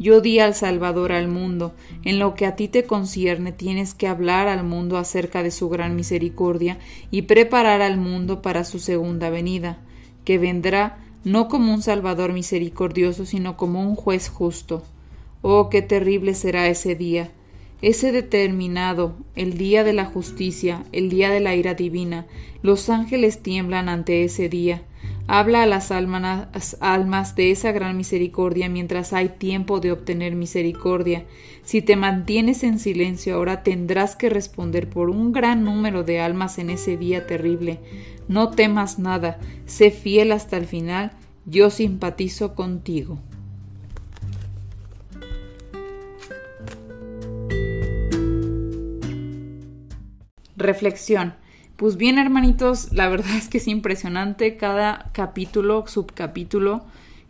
yo 0.00 0.22
di 0.22 0.38
al 0.38 0.54
Salvador 0.54 1.12
al 1.12 1.28
mundo. 1.28 1.74
En 2.04 2.18
lo 2.18 2.34
que 2.34 2.46
a 2.46 2.56
ti 2.56 2.68
te 2.68 2.84
concierne 2.84 3.52
tienes 3.52 3.94
que 3.94 4.08
hablar 4.08 4.48
al 4.48 4.64
mundo 4.64 4.96
acerca 4.96 5.42
de 5.42 5.50
su 5.50 5.68
gran 5.68 5.94
misericordia 5.94 6.78
y 7.10 7.22
preparar 7.22 7.82
al 7.82 7.98
mundo 7.98 8.40
para 8.40 8.64
su 8.64 8.78
segunda 8.78 9.28
venida, 9.28 9.78
que 10.24 10.38
vendrá 10.38 10.98
no 11.22 11.48
como 11.48 11.74
un 11.74 11.82
Salvador 11.82 12.32
misericordioso, 12.32 13.26
sino 13.26 13.58
como 13.58 13.82
un 13.82 13.94
juez 13.94 14.30
justo. 14.30 14.82
Oh, 15.42 15.68
qué 15.68 15.82
terrible 15.82 16.32
será 16.32 16.66
ese 16.68 16.94
día, 16.94 17.30
ese 17.82 18.12
determinado, 18.12 19.16
el 19.36 19.56
día 19.56 19.84
de 19.84 19.92
la 19.92 20.04
justicia, 20.04 20.84
el 20.92 21.08
día 21.08 21.30
de 21.30 21.40
la 21.40 21.54
ira 21.54 21.74
divina. 21.74 22.26
Los 22.62 22.90
ángeles 22.90 23.42
tiemblan 23.42 23.88
ante 23.88 24.24
ese 24.24 24.48
día. 24.48 24.82
Habla 25.26 25.62
a 25.62 25.66
las 25.66 25.92
almas, 25.92 27.36
de 27.36 27.50
esa 27.52 27.70
gran 27.70 27.96
misericordia 27.96 28.68
mientras 28.68 29.12
hay 29.12 29.28
tiempo 29.28 29.78
de 29.78 29.92
obtener 29.92 30.34
misericordia. 30.34 31.24
Si 31.62 31.82
te 31.82 31.94
mantienes 31.94 32.64
en 32.64 32.80
silencio 32.80 33.36
ahora 33.36 33.62
tendrás 33.62 34.16
que 34.16 34.28
responder 34.28 34.88
por 34.88 35.08
un 35.08 35.32
gran 35.32 35.62
número 35.62 36.02
de 36.02 36.20
almas 36.20 36.58
en 36.58 36.68
ese 36.68 36.96
día 36.96 37.26
terrible. 37.26 37.78
No 38.26 38.50
temas 38.50 38.98
nada, 38.98 39.38
sé 39.66 39.92
fiel 39.92 40.32
hasta 40.32 40.56
el 40.56 40.66
final, 40.66 41.12
yo 41.46 41.70
simpatizo 41.70 42.54
contigo. 42.54 43.20
Reflexión. 50.60 51.34
Pues 51.76 51.96
bien, 51.96 52.18
hermanitos, 52.18 52.92
la 52.92 53.08
verdad 53.08 53.34
es 53.36 53.48
que 53.48 53.58
es 53.58 53.66
impresionante 53.66 54.58
cada 54.58 55.10
capítulo, 55.12 55.86
subcapítulo 55.86 56.84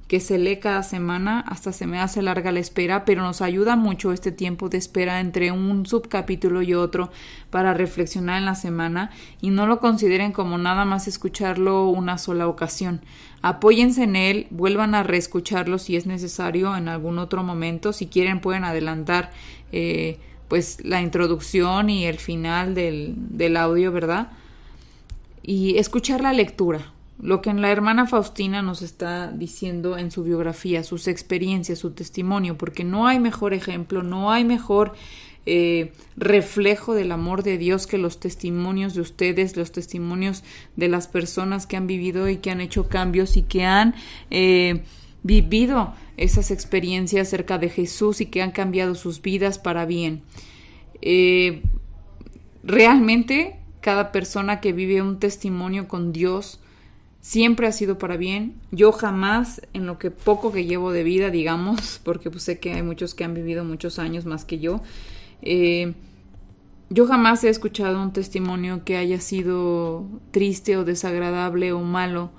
que 0.09 0.19
se 0.19 0.39
lee 0.39 0.57
cada 0.57 0.83
semana, 0.83 1.39
hasta 1.39 1.73
se 1.73 1.87
me 1.87 2.01
hace 2.01 2.21
larga 2.21 2.51
la 2.51 2.59
espera, 2.59 3.05
pero 3.05 3.23
nos 3.23 3.41
ayuda 3.41 3.77
mucho 3.77 4.13
este 4.13 4.33
tiempo 4.33 4.69
de 4.69 4.77
espera 4.77 5.21
entre 5.21 5.53
un 5.53 5.87
subcapítulo 5.87 6.63
y 6.63 6.75
otro 6.75 7.13
para 7.51 7.75
reflexionar 7.75 8.39
en 8.39 8.45
la 8.47 8.57
semana 8.57 9.13
y 9.41 9.51
no 9.51 9.69
lo 9.69 9.79
consideren 9.79 10.33
como 10.33 10.59
nada 10.59 10.85
más 10.85 11.07
escucharlo 11.07 11.89
una 11.89 12.19
sola 12.19 12.49
ocasión. 12.49 13.03
Apóyense 13.41 14.03
en 14.03 14.17
él, 14.17 14.49
vuelvan 14.51 14.97
a 14.97 15.05
reescucharlo 15.05 15.79
si 15.79 15.95
es 15.95 16.07
necesario 16.07 16.77
en 16.77 16.89
algún 16.89 17.21
otro 17.21 17.45
momento, 17.45 17.93
si 17.93 18.09
quieren 18.09 18.41
pueden 18.41 18.65
adelantar 18.65 19.31
eh, 19.71 20.19
pues 20.51 20.85
la 20.85 21.01
introducción 21.01 21.89
y 21.89 22.05
el 22.05 22.19
final 22.19 22.75
del, 22.75 23.15
del 23.17 23.57
audio, 23.57 23.91
¿verdad? 23.91 24.33
y 25.43 25.79
escuchar 25.79 26.21
la 26.21 26.33
lectura, 26.33 26.93
lo 27.21 27.43
que 27.43 27.53
la 27.53 27.71
hermana 27.71 28.07
Faustina 28.07 28.63
nos 28.63 28.83
está 28.83 29.31
diciendo 29.33 29.99
en 29.99 30.11
su 30.11 30.23
biografía, 30.23 30.85
sus 30.85 31.09
experiencias, 31.09 31.79
su 31.79 31.91
testimonio, 31.91 32.57
porque 32.57 32.85
no 32.85 33.07
hay 33.07 33.19
mejor 33.19 33.53
ejemplo, 33.55 34.03
no 34.03 34.31
hay 34.31 34.45
mejor 34.45 34.95
eh, 35.47 35.93
reflejo 36.17 36.95
del 36.95 37.13
amor 37.13 37.43
de 37.43 37.59
Dios 37.59 37.87
que 37.87 37.99
los 37.99 38.21
testimonios 38.21 38.95
de 38.95 39.01
ustedes, 39.01 39.57
los 39.57 39.73
testimonios 39.73 40.45
de 40.77 40.89
las 40.89 41.09
personas 41.09 41.67
que 41.67 41.77
han 41.77 41.87
vivido 41.87 42.29
y 42.29 42.37
que 42.37 42.51
han 42.51 42.61
hecho 42.61 42.89
cambios 42.89 43.37
y 43.37 43.43
que 43.43 43.65
han 43.65 43.95
eh, 44.31 44.85
vivido 45.23 45.95
esas 46.17 46.51
experiencias 46.51 47.29
cerca 47.29 47.59
de 47.59 47.69
Jesús 47.69 48.21
y 48.21 48.27
que 48.27 48.43
han 48.43 48.53
cambiado 48.53 48.95
sus 48.95 49.23
vidas 49.23 49.59
para 49.59 49.87
bien. 49.87 50.23
Eh, 51.03 51.63
realmente 52.63 53.57
cada 53.81 54.13
persona 54.13 54.61
que 54.61 54.73
vive 54.73 55.03
un 55.03 55.19
testimonio 55.19 55.89
con 55.89 56.13
Dios 56.13 56.61
siempre 57.21 57.67
ha 57.67 57.73
sido 57.73 57.99
para 57.99 58.17
bien. 58.17 58.55
Yo 58.71 58.93
jamás, 58.93 59.63
en 59.73 59.87
lo 59.87 59.99
que 59.99 60.11
poco 60.11 60.53
que 60.53 60.65
llevo 60.65 60.93
de 60.93 61.05
vida, 61.05 61.31
digamos, 61.31 62.01
porque 62.05 62.31
pues 62.31 62.45
sé 62.45 62.59
que 62.59 62.73
hay 62.73 62.83
muchos 62.83 63.15
que 63.15 63.25
han 63.25 63.35
vivido 63.35 63.65
muchos 63.65 63.99
años 63.99 64.27
más 64.27 64.45
que 64.45 64.59
yo, 64.59 64.83
eh, 65.43 65.95
yo 66.93 67.07
jamás 67.07 67.45
he 67.45 67.49
escuchado 67.49 68.03
un 68.03 68.13
testimonio 68.13 68.85
que 68.85 68.97
haya 68.97 69.21
sido 69.21 70.05
triste 70.33 70.77
o 70.77 70.85
desagradable 70.85 71.73
o 71.73 71.81
malo 71.81 72.31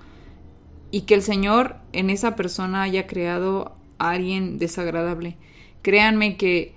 y 0.92 1.02
que 1.02 1.16
el 1.16 1.22
Señor 1.22 1.78
en 1.94 2.10
esa 2.10 2.36
persona 2.36 2.84
haya 2.84 3.08
creado 3.08 3.76
a 3.98 4.12
alguien 4.12 4.60
desagradable. 4.60 5.38
Créanme 5.82 6.38
que 6.38 6.76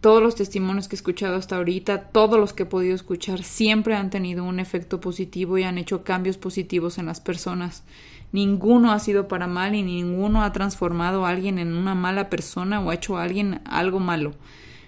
todos 0.00 0.22
los 0.22 0.34
testimonios 0.34 0.88
que 0.88 0.96
he 0.96 0.98
escuchado 0.98 1.36
hasta 1.36 1.56
ahorita, 1.56 2.08
todos 2.08 2.40
los 2.40 2.54
que 2.54 2.62
he 2.62 2.66
podido 2.66 2.94
escuchar, 2.94 3.42
siempre 3.42 3.94
han 3.94 4.08
tenido 4.08 4.44
un 4.44 4.58
efecto 4.58 5.00
positivo 5.00 5.58
y 5.58 5.64
han 5.64 5.76
hecho 5.76 6.04
cambios 6.04 6.38
positivos 6.38 6.96
en 6.96 7.06
las 7.06 7.20
personas. 7.20 7.84
Ninguno 8.32 8.92
ha 8.92 8.98
sido 8.98 9.28
para 9.28 9.46
mal 9.46 9.74
y 9.74 9.82
ninguno 9.82 10.42
ha 10.42 10.52
transformado 10.52 11.26
a 11.26 11.30
alguien 11.30 11.58
en 11.58 11.74
una 11.74 11.94
mala 11.94 12.30
persona 12.30 12.80
o 12.80 12.90
ha 12.90 12.94
hecho 12.94 13.18
a 13.18 13.24
alguien 13.24 13.60
algo 13.66 14.00
malo. 14.00 14.32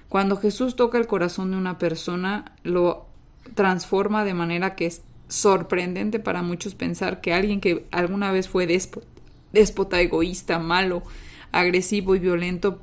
Cuando 0.09 0.37
Jesús 0.37 0.77
toca 0.77 0.99
el 0.99 1.07
corazón 1.07 1.51
de 1.51 1.57
una 1.57 1.79
persona, 1.79 2.53
lo 2.63 3.07
transforma 3.55 4.25
de 4.25 4.35
manera 4.35 4.77
que 4.77 4.87
es 4.87 5.03
sorprendente 5.33 6.19
para 6.19 6.43
muchos 6.43 6.75
pensar 6.75 7.23
que 7.23 7.33
alguien 7.33 7.61
que 7.61 7.87
alguna 7.91 8.31
vez 8.33 8.49
fue 8.49 8.67
déspota, 8.67 10.01
egoísta, 10.01 10.59
malo, 10.59 11.03
agresivo 11.53 12.15
y 12.15 12.19
violento 12.19 12.81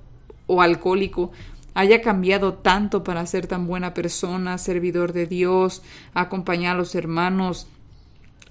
o 0.47 0.63
alcohólico, 0.63 1.31
haya 1.75 2.01
cambiado 2.01 2.55
tanto 2.55 3.03
para 3.03 3.25
ser 3.27 3.45
tan 3.45 3.67
buena 3.67 3.93
persona, 3.93 4.57
servidor 4.57 5.13
de 5.13 5.27
Dios, 5.27 5.83
acompañar 6.15 6.75
a 6.75 6.79
los 6.79 6.95
hermanos, 6.95 7.67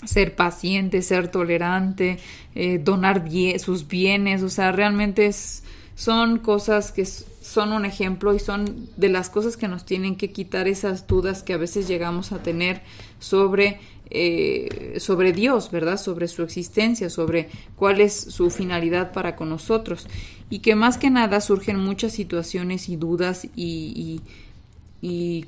ser 0.05 0.37
paciente, 0.37 1.02
ser 1.02 1.28
tolerante, 1.28 2.19
eh, 2.55 2.78
donar 2.78 3.25
sus 3.59 3.88
bienes, 3.88 4.45
o 4.45 4.49
sea, 4.49 4.71
realmente 4.71 5.26
son 5.99 6.38
cosas 6.38 6.93
que 6.93 7.05
son 7.05 7.73
un 7.73 7.85
ejemplo 7.85 8.33
y 8.33 8.38
son 8.38 8.88
de 8.97 9.09
las 9.09 9.31
cosas 9.31 9.57
que 9.57 9.67
nos 9.67 9.85
tienen 9.85 10.14
que 10.14 10.31
quitar 10.31 10.69
esas 10.69 11.09
dudas 11.09 11.43
que 11.43 11.55
a 11.55 11.57
veces 11.57 11.88
llegamos 11.88 12.31
a 12.31 12.40
tener 12.40 12.83
sobre 13.19 13.81
eh, 14.11 14.99
sobre 15.00 15.33
Dios, 15.33 15.73
¿verdad? 15.73 16.00
Sobre 16.00 16.28
su 16.28 16.45
existencia, 16.45 17.11
sobre 17.11 17.49
cuál 17.75 18.00
es 18.00 18.14
su 18.14 18.49
finalidad 18.50 19.12
para 19.12 19.35
con 19.35 19.50
nosotros. 19.50 20.07
Y 20.49 20.61
que 20.61 20.76
más 20.76 20.99
que 20.99 21.11
nada 21.11 21.40
surgen 21.40 21.81
muchas 21.81 22.12
situaciones 22.12 22.88
y 22.88 22.95
dudas 22.95 23.45
y, 23.45 23.50
y, 23.57 24.21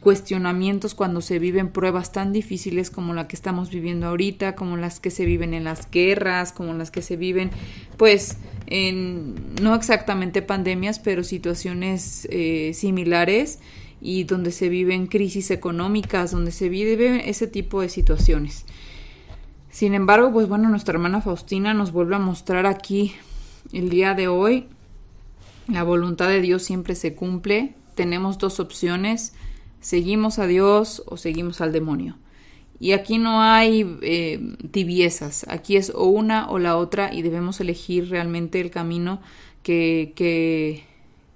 cuestionamientos 0.00 0.95
cuando 0.95 1.21
se 1.21 1.40
viven 1.40 1.71
pruebas 1.71 2.12
tan 2.12 2.33
difíciles 2.33 2.90
como 2.90 3.14
la 3.14 3.26
que 3.26 3.35
estamos 3.35 3.71
viviendo 3.71 4.07
ahorita, 4.07 4.54
como 4.54 4.76
las 4.76 5.00
que 5.00 5.11
se 5.11 5.25
viven 5.25 5.54
en 5.54 5.64
las 5.64 5.90
guerras, 5.90 6.52
como 6.52 6.73
las 6.75 6.90
que 6.90 7.02
se 7.02 7.16
viven, 7.16 7.50
pues, 7.97 8.37
en 8.66 9.35
no 9.61 9.75
exactamente 9.75 10.42
pandemias, 10.42 11.00
pero 11.00 11.25
situaciones 11.25 12.28
eh, 12.30 12.73
similares 12.75 13.59
y 14.00 14.25
donde 14.25 14.52
se 14.52 14.69
viven 14.69 15.09
crisis 15.09 15.50
económicas, 15.50 16.30
donde 16.30 16.52
se 16.52 16.69
vive 16.69 17.28
ese 17.28 17.49
tipo 17.49 17.80
de 17.80 17.88
situaciones. 17.88 18.64
Sin 19.71 19.95
embargo, 19.95 20.33
pues 20.33 20.49
bueno, 20.49 20.69
nuestra 20.69 20.95
hermana 20.95 21.21
Faustina 21.21 21.75
nos 21.75 21.92
vuelve 21.92 22.16
a 22.16 22.21
mostrar 22.21 22.66
aquí 22.66 23.14
el 23.73 23.88
día 23.90 24.14
de 24.14 24.28
hoy. 24.28 24.66
La 25.69 25.83
voluntad 25.83 26.28
de 26.28 26.40
Dios 26.40 26.62
siempre 26.62 26.95
se 26.95 27.14
cumple. 27.14 27.75
Tenemos 28.00 28.38
dos 28.38 28.61
opciones. 28.61 29.35
Seguimos 29.83 30.38
a 30.38 30.47
Dios 30.47 31.02
o 31.04 31.19
seguimos 31.19 31.61
al 31.61 31.71
demonio. 31.71 32.16
Y 32.78 32.92
aquí 32.92 33.19
no 33.19 33.42
hay 33.42 33.99
eh, 34.00 34.57
tibiezas. 34.71 35.45
Aquí 35.50 35.76
es 35.76 35.92
o 35.95 36.04
una 36.04 36.49
o 36.49 36.59
la 36.59 36.78
otra 36.78 37.12
y 37.12 37.21
debemos 37.21 37.61
elegir 37.61 38.09
realmente 38.09 38.59
el 38.59 38.71
camino 38.71 39.21
que, 39.62 40.14
que, 40.16 40.85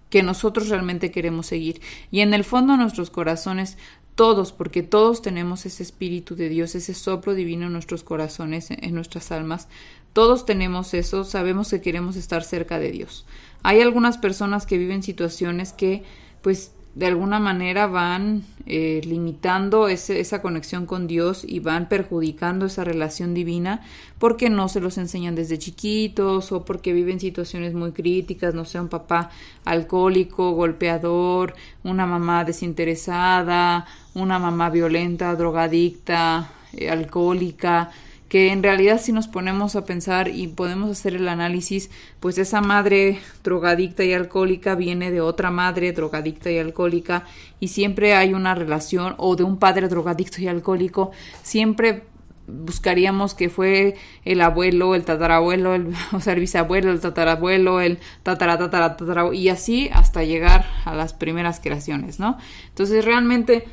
que 0.08 0.22
nosotros 0.22 0.70
realmente 0.70 1.10
queremos 1.10 1.48
seguir. 1.48 1.82
Y 2.10 2.20
en 2.20 2.32
el 2.32 2.44
fondo 2.44 2.72
de 2.72 2.78
nuestros 2.78 3.10
corazones 3.10 3.76
todos, 4.14 4.52
porque 4.52 4.82
todos 4.82 5.20
tenemos 5.20 5.66
ese 5.66 5.82
espíritu 5.82 6.34
de 6.34 6.48
Dios, 6.48 6.74
ese 6.74 6.94
soplo 6.94 7.34
divino 7.34 7.66
en 7.66 7.74
nuestros 7.74 8.04
corazones, 8.04 8.70
en 8.70 8.94
nuestras 8.94 9.32
almas. 9.32 9.68
Todos 10.14 10.46
tenemos 10.46 10.94
eso, 10.94 11.24
sabemos 11.24 11.68
que 11.68 11.82
queremos 11.82 12.16
estar 12.16 12.42
cerca 12.42 12.78
de 12.78 12.90
Dios. 12.90 13.26
Hay 13.62 13.82
algunas 13.82 14.16
personas 14.16 14.64
que 14.64 14.78
viven 14.78 15.02
situaciones 15.02 15.74
que 15.74 16.04
pues 16.44 16.72
de 16.94 17.06
alguna 17.06 17.40
manera 17.40 17.86
van 17.86 18.44
eh, 18.66 19.00
limitando 19.04 19.88
esa 19.88 20.42
conexión 20.42 20.84
con 20.84 21.06
Dios 21.06 21.42
y 21.42 21.58
van 21.58 21.88
perjudicando 21.88 22.66
esa 22.66 22.84
relación 22.84 23.32
divina 23.32 23.80
porque 24.18 24.50
no 24.50 24.68
se 24.68 24.80
los 24.80 24.98
enseñan 24.98 25.34
desde 25.34 25.58
chiquitos 25.58 26.52
o 26.52 26.66
porque 26.66 26.92
viven 26.92 27.18
situaciones 27.18 27.72
muy 27.72 27.92
críticas, 27.92 28.54
no 28.54 28.66
sea 28.66 28.82
un 28.82 28.90
papá 28.90 29.30
alcohólico, 29.64 30.52
golpeador, 30.52 31.54
una 31.82 32.04
mamá 32.04 32.44
desinteresada, 32.44 33.86
una 34.12 34.38
mamá 34.38 34.68
violenta, 34.68 35.34
drogadicta, 35.34 36.52
eh, 36.74 36.90
alcohólica, 36.90 37.90
que 38.34 38.50
en 38.50 38.64
realidad 38.64 39.00
si 39.00 39.12
nos 39.12 39.28
ponemos 39.28 39.76
a 39.76 39.84
pensar 39.84 40.26
y 40.26 40.48
podemos 40.48 40.90
hacer 40.90 41.14
el 41.14 41.28
análisis, 41.28 41.88
pues 42.18 42.36
esa 42.36 42.60
madre 42.60 43.20
drogadicta 43.44 44.02
y 44.02 44.12
alcohólica 44.12 44.74
viene 44.74 45.12
de 45.12 45.20
otra 45.20 45.52
madre 45.52 45.92
drogadicta 45.92 46.50
y 46.50 46.58
alcohólica 46.58 47.26
y 47.60 47.68
siempre 47.68 48.14
hay 48.14 48.34
una 48.34 48.56
relación 48.56 49.14
o 49.18 49.36
de 49.36 49.44
un 49.44 49.60
padre 49.60 49.86
drogadicto 49.86 50.42
y 50.42 50.48
alcohólico, 50.48 51.12
siempre 51.44 52.02
buscaríamos 52.48 53.34
que 53.34 53.50
fue 53.50 53.94
el 54.24 54.40
abuelo, 54.40 54.96
el 54.96 55.04
tatarabuelo, 55.04 55.72
el, 55.72 55.94
o 56.12 56.18
sea, 56.18 56.32
el 56.32 56.40
bisabuelo, 56.40 56.90
el 56.90 56.98
tatarabuelo, 56.98 57.80
el 57.80 58.00
tatara, 58.24 58.58
tatara, 58.58 59.32
y 59.32 59.48
así 59.48 59.90
hasta 59.92 60.24
llegar 60.24 60.66
a 60.84 60.92
las 60.96 61.12
primeras 61.12 61.60
creaciones, 61.60 62.18
¿no? 62.18 62.36
Entonces 62.70 63.04
realmente 63.04 63.64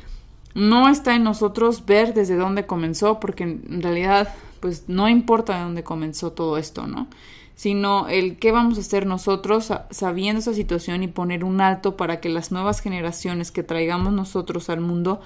no 0.54 0.88
está 0.88 1.16
en 1.16 1.24
nosotros 1.24 1.84
ver 1.84 2.14
desde 2.14 2.36
dónde 2.36 2.64
comenzó, 2.64 3.18
porque 3.18 3.42
en 3.42 3.82
realidad 3.82 4.32
pues 4.62 4.84
no 4.86 5.08
importa 5.08 5.56
de 5.56 5.64
dónde 5.64 5.82
comenzó 5.82 6.30
todo 6.30 6.56
esto, 6.56 6.86
¿no? 6.86 7.08
Sino 7.56 8.06
el 8.06 8.38
qué 8.38 8.52
vamos 8.52 8.78
a 8.78 8.82
hacer 8.82 9.06
nosotros 9.06 9.72
sabiendo 9.90 10.38
esa 10.38 10.54
situación 10.54 11.02
y 11.02 11.08
poner 11.08 11.42
un 11.42 11.60
alto 11.60 11.96
para 11.96 12.20
que 12.20 12.28
las 12.28 12.52
nuevas 12.52 12.80
generaciones 12.80 13.50
que 13.50 13.64
traigamos 13.64 14.12
nosotros 14.12 14.70
al 14.70 14.80
mundo 14.80 15.20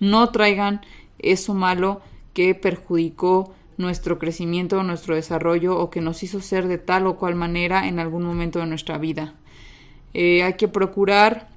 no 0.00 0.30
traigan 0.30 0.80
eso 1.18 1.52
malo 1.52 2.00
que 2.32 2.54
perjudicó 2.54 3.52
nuestro 3.76 4.18
crecimiento, 4.18 4.82
nuestro 4.82 5.14
desarrollo 5.14 5.78
o 5.78 5.90
que 5.90 6.00
nos 6.00 6.22
hizo 6.22 6.40
ser 6.40 6.66
de 6.66 6.78
tal 6.78 7.06
o 7.06 7.16
cual 7.16 7.34
manera 7.34 7.88
en 7.88 7.98
algún 7.98 8.22
momento 8.22 8.58
de 8.58 8.66
nuestra 8.66 8.96
vida. 8.96 9.34
Eh, 10.14 10.42
hay 10.42 10.54
que 10.54 10.66
procurar 10.66 11.48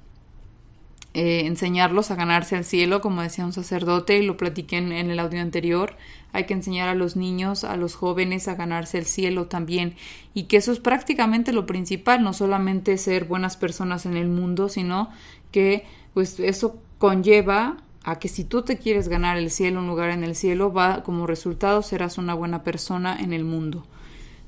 eh, 1.14 1.42
enseñarlos 1.46 2.10
a 2.10 2.14
ganarse 2.14 2.56
al 2.56 2.64
cielo, 2.64 3.02
como 3.02 3.20
decía 3.20 3.44
un 3.44 3.52
sacerdote, 3.52 4.18
y 4.18 4.26
lo 4.26 4.38
platiqué 4.38 4.78
en, 4.78 4.92
el 4.92 5.18
audio 5.18 5.42
anterior. 5.42 5.96
Hay 6.32 6.44
que 6.44 6.54
enseñar 6.54 6.88
a 6.88 6.94
los 6.94 7.16
niños, 7.16 7.64
a 7.64 7.76
los 7.76 7.94
jóvenes 7.94 8.48
a 8.48 8.54
ganarse 8.54 8.96
el 8.96 9.04
cielo 9.04 9.46
también, 9.46 9.94
y 10.32 10.44
que 10.44 10.56
eso 10.56 10.72
es 10.72 10.78
prácticamente 10.78 11.52
lo 11.52 11.66
principal, 11.66 12.22
no 12.22 12.32
solamente 12.32 12.96
ser 12.96 13.26
buenas 13.26 13.58
personas 13.58 14.06
en 14.06 14.16
el 14.16 14.28
mundo, 14.28 14.70
sino 14.70 15.10
que 15.50 15.84
pues 16.14 16.40
eso 16.40 16.78
conlleva 16.98 17.76
a 18.04 18.18
que 18.18 18.28
si 18.28 18.44
tú 18.44 18.62
te 18.62 18.78
quieres 18.78 19.08
ganar 19.08 19.36
el 19.36 19.50
cielo, 19.50 19.80
un 19.80 19.86
lugar 19.86 20.10
en 20.10 20.24
el 20.24 20.34
cielo, 20.34 20.72
va 20.72 21.02
como 21.02 21.26
resultado 21.26 21.82
serás 21.82 22.18
una 22.18 22.34
buena 22.34 22.62
persona 22.64 23.18
en 23.20 23.32
el 23.32 23.44
mundo. 23.44 23.84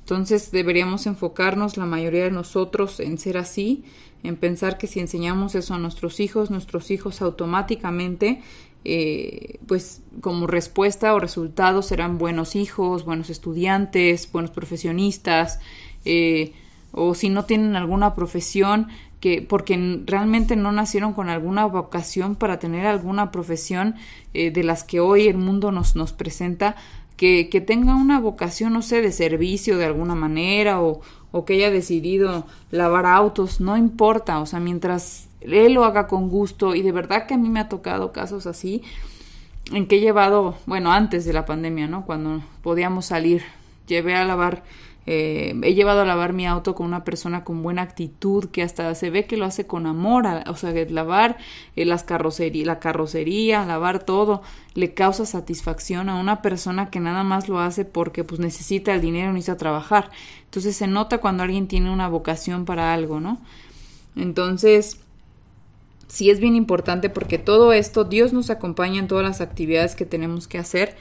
Entonces 0.05 0.51
deberíamos 0.51 1.07
enfocarnos 1.07 1.77
la 1.77 1.87
mayoría 1.87 2.25
de 2.25 2.31
nosotros 2.31 2.99
en 2.99 3.17
ser 3.17 3.37
así 3.37 3.83
en 4.25 4.35
pensar 4.35 4.77
que 4.77 4.87
si 4.87 4.99
enseñamos 4.99 5.55
eso 5.55 5.73
a 5.73 5.79
nuestros 5.79 6.19
hijos, 6.19 6.49
nuestros 6.49 6.91
hijos 6.91 7.21
automáticamente, 7.21 8.41
eh, 8.83 9.59
pues 9.67 10.01
como 10.21 10.47
respuesta 10.47 11.13
o 11.13 11.19
resultado 11.19 11.81
serán 11.81 12.17
buenos 12.17 12.55
hijos, 12.55 13.05
buenos 13.05 13.29
estudiantes, 13.29 14.31
buenos 14.31 14.51
profesionistas, 14.51 15.59
eh, 16.05 16.53
o 16.91 17.13
si 17.13 17.29
no 17.29 17.45
tienen 17.45 17.75
alguna 17.75 18.15
profesión, 18.15 18.87
que 19.19 19.41
porque 19.41 20.01
realmente 20.05 20.55
no 20.55 20.71
nacieron 20.71 21.13
con 21.13 21.29
alguna 21.29 21.65
vocación 21.65 22.35
para 22.35 22.59
tener 22.59 22.85
alguna 22.85 23.31
profesión 23.31 23.95
eh, 24.33 24.51
de 24.51 24.63
las 24.63 24.83
que 24.83 24.99
hoy 24.99 25.27
el 25.27 25.37
mundo 25.37 25.71
nos, 25.71 25.95
nos 25.95 26.13
presenta, 26.13 26.75
que, 27.17 27.49
que 27.49 27.61
tenga 27.61 27.95
una 27.95 28.19
vocación, 28.19 28.73
no 28.73 28.81
sé, 28.81 29.01
de 29.01 29.11
servicio 29.11 29.77
de 29.77 29.85
alguna 29.85 30.15
manera 30.15 30.81
o, 30.81 31.01
o 31.31 31.45
que 31.45 31.53
haya 31.53 31.71
decidido 31.71 32.45
lavar 32.71 33.05
autos, 33.05 33.59
no 33.59 33.77
importa, 33.77 34.39
o 34.39 34.45
sea, 34.45 34.59
mientras 34.59 35.27
él 35.41 35.73
lo 35.73 35.85
haga 35.85 36.07
con 36.07 36.29
gusto 36.29 36.75
y 36.75 36.81
de 36.81 36.91
verdad 36.91 37.27
que 37.27 37.35
a 37.35 37.37
mí 37.37 37.49
me 37.49 37.59
ha 37.59 37.69
tocado 37.69 38.11
casos 38.11 38.47
así 38.47 38.81
en 39.71 39.87
que 39.87 39.97
he 39.97 39.99
llevado, 39.99 40.55
bueno, 40.65 40.91
antes 40.91 41.25
de 41.25 41.33
la 41.33 41.45
pandemia, 41.45 41.87
¿no? 41.87 42.05
Cuando 42.05 42.43
podíamos 42.61 43.07
salir, 43.07 43.43
llevé 43.87 44.15
a 44.15 44.23
lavar 44.23 44.63
eh, 45.07 45.53
he 45.61 45.75
llevado 45.75 46.01
a 46.01 46.05
lavar 46.05 46.33
mi 46.33 46.47
auto 46.47 46.73
con 46.73 46.87
una 46.87 47.03
persona 47.03 47.43
con 47.43 47.61
buena 47.61 47.83
actitud 47.83 48.49
que 48.49 48.63
hasta 48.63 48.93
se 48.95 49.11
ve 49.11 49.25
que 49.25 49.37
lo 49.37 49.45
hace 49.45 49.67
con 49.67 49.85
amor, 49.85 50.25
o 50.47 50.55
sea, 50.55 50.73
lavar 50.89 51.37
eh, 51.75 51.85
las 51.85 52.03
carrocería, 52.03 52.65
la 52.65 52.79
carrocería, 52.79 53.65
lavar 53.65 54.03
todo, 54.03 54.41
le 54.73 54.93
causa 54.93 55.25
satisfacción 55.25 56.09
a 56.09 56.19
una 56.19 56.41
persona 56.41 56.89
que 56.89 56.99
nada 56.99 57.23
más 57.23 57.47
lo 57.49 57.59
hace 57.59 57.85
porque 57.85 58.23
pues 58.23 58.39
necesita 58.39 58.93
el 58.93 59.01
dinero, 59.01 59.31
necesita 59.31 59.57
trabajar. 59.57 60.09
Entonces 60.45 60.75
se 60.75 60.87
nota 60.87 61.19
cuando 61.19 61.43
alguien 61.43 61.67
tiene 61.67 61.91
una 61.91 62.09
vocación 62.09 62.65
para 62.65 62.93
algo, 62.93 63.19
¿no? 63.19 63.39
Entonces, 64.15 64.99
sí 66.07 66.29
es 66.29 66.39
bien 66.39 66.55
importante 66.55 67.09
porque 67.09 67.37
todo 67.37 67.73
esto, 67.73 68.03
Dios 68.03 68.33
nos 68.33 68.49
acompaña 68.49 68.99
en 68.99 69.07
todas 69.07 69.25
las 69.25 69.41
actividades 69.41 69.95
que 69.95 70.05
tenemos 70.05 70.47
que 70.47 70.57
hacer, 70.57 70.95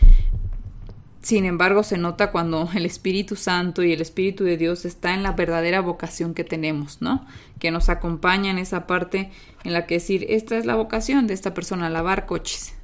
sin 1.25 1.47
embargo, 1.47 1.83
se 1.83 1.97
nota 1.97 2.31
cuando 2.31 2.69
el 2.75 2.85
Espíritu 2.85 3.35
Santo 3.35 3.83
y 3.83 3.93
el 3.93 4.03
Espíritu 4.03 4.45
de 4.45 4.59
Dios 4.59 4.85
está 4.85 5.15
en 5.15 5.23
la 5.23 5.33
verdadera 5.33 5.81
vocación 5.81 6.35
que 6.35 6.45
tenemos, 6.45 7.01
¿no? 7.01 7.27
Que 7.59 7.71
nos 7.71 7.89
acompaña 7.89 8.51
en 8.51 8.59
esa 8.59 8.87
parte 8.87 9.31
en 9.65 9.73
la 9.73 9.87
que 9.87 9.95
decir, 9.95 10.27
esta 10.29 10.59
es 10.59 10.67
la 10.67 10.77
vocación 10.77 11.27
de 11.27 11.33
esta 11.33 11.55
persona, 11.55 11.89
lavar 11.89 12.27
coches. 12.27 12.75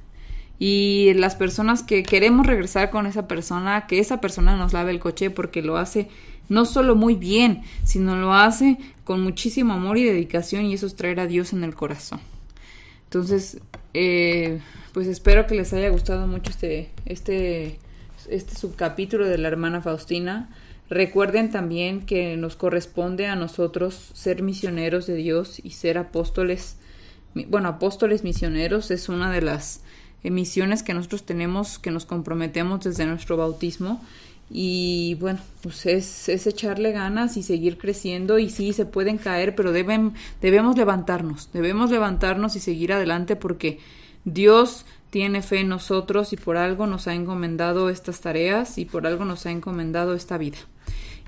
Y 0.57 1.13
las 1.15 1.35
personas 1.35 1.83
que 1.83 2.01
queremos 2.01 2.47
regresar 2.47 2.89
con 2.89 3.05
esa 3.05 3.27
persona, 3.27 3.85
que 3.85 3.99
esa 3.99 4.21
persona 4.21 4.57
nos 4.57 4.73
lave 4.73 4.89
el 4.89 4.99
coche 4.99 5.29
porque 5.29 5.61
lo 5.61 5.77
hace 5.77 6.07
no 6.49 6.65
solo 6.65 6.95
muy 6.95 7.15
bien, 7.15 7.61
sino 7.83 8.15
lo 8.15 8.33
hace 8.33 8.77
con 9.03 9.21
muchísimo 9.21 9.73
amor 9.73 9.99
y 9.99 10.03
dedicación 10.03 10.65
y 10.65 10.73
eso 10.73 10.87
es 10.87 10.95
traer 10.95 11.19
a 11.19 11.27
Dios 11.27 11.53
en 11.53 11.63
el 11.63 11.75
corazón. 11.75 12.19
Entonces, 13.03 13.59
eh, 13.93 14.61
pues 14.93 15.05
espero 15.05 15.45
que 15.45 15.55
les 15.55 15.73
haya 15.73 15.89
gustado 15.89 16.25
mucho 16.25 16.49
este, 16.49 16.89
este 17.05 17.79
este 18.29 18.55
subcapítulo 18.55 19.27
de 19.27 19.37
la 19.37 19.47
hermana 19.47 19.81
Faustina. 19.81 20.49
Recuerden 20.89 21.51
también 21.51 22.05
que 22.05 22.35
nos 22.35 22.55
corresponde 22.55 23.27
a 23.27 23.35
nosotros 23.35 24.11
ser 24.13 24.43
misioneros 24.43 25.07
de 25.07 25.15
Dios 25.15 25.59
y 25.63 25.71
ser 25.71 25.97
apóstoles. 25.97 26.75
Bueno, 27.47 27.69
apóstoles 27.69 28.23
misioneros 28.23 28.91
es 28.91 29.07
una 29.07 29.31
de 29.31 29.41
las 29.41 29.81
misiones 30.23 30.83
que 30.83 30.93
nosotros 30.93 31.25
tenemos, 31.25 31.79
que 31.79 31.91
nos 31.91 32.05
comprometemos 32.05 32.83
desde 32.83 33.05
nuestro 33.05 33.37
bautismo. 33.37 34.03
Y 34.49 35.15
bueno, 35.21 35.39
pues 35.63 35.85
es, 35.85 36.27
es 36.27 36.45
echarle 36.45 36.91
ganas 36.91 37.37
y 37.37 37.43
seguir 37.43 37.77
creciendo. 37.77 38.37
Y 38.37 38.49
sí, 38.49 38.73
se 38.73 38.85
pueden 38.85 39.17
caer, 39.17 39.55
pero 39.55 39.71
deben, 39.71 40.13
debemos 40.41 40.75
levantarnos. 40.75 41.49
Debemos 41.53 41.89
levantarnos 41.89 42.57
y 42.57 42.59
seguir 42.59 42.91
adelante 42.91 43.37
porque 43.37 43.79
Dios 44.25 44.85
tiene 45.11 45.41
fe 45.41 45.59
en 45.59 45.69
nosotros 45.69 46.33
y 46.33 46.37
por 46.37 46.57
algo 46.57 46.87
nos 46.87 47.07
ha 47.07 47.13
encomendado 47.13 47.89
estas 47.89 48.21
tareas 48.21 48.77
y 48.77 48.85
por 48.85 49.05
algo 49.05 49.25
nos 49.25 49.45
ha 49.45 49.51
encomendado 49.51 50.15
esta 50.15 50.39
vida. 50.39 50.57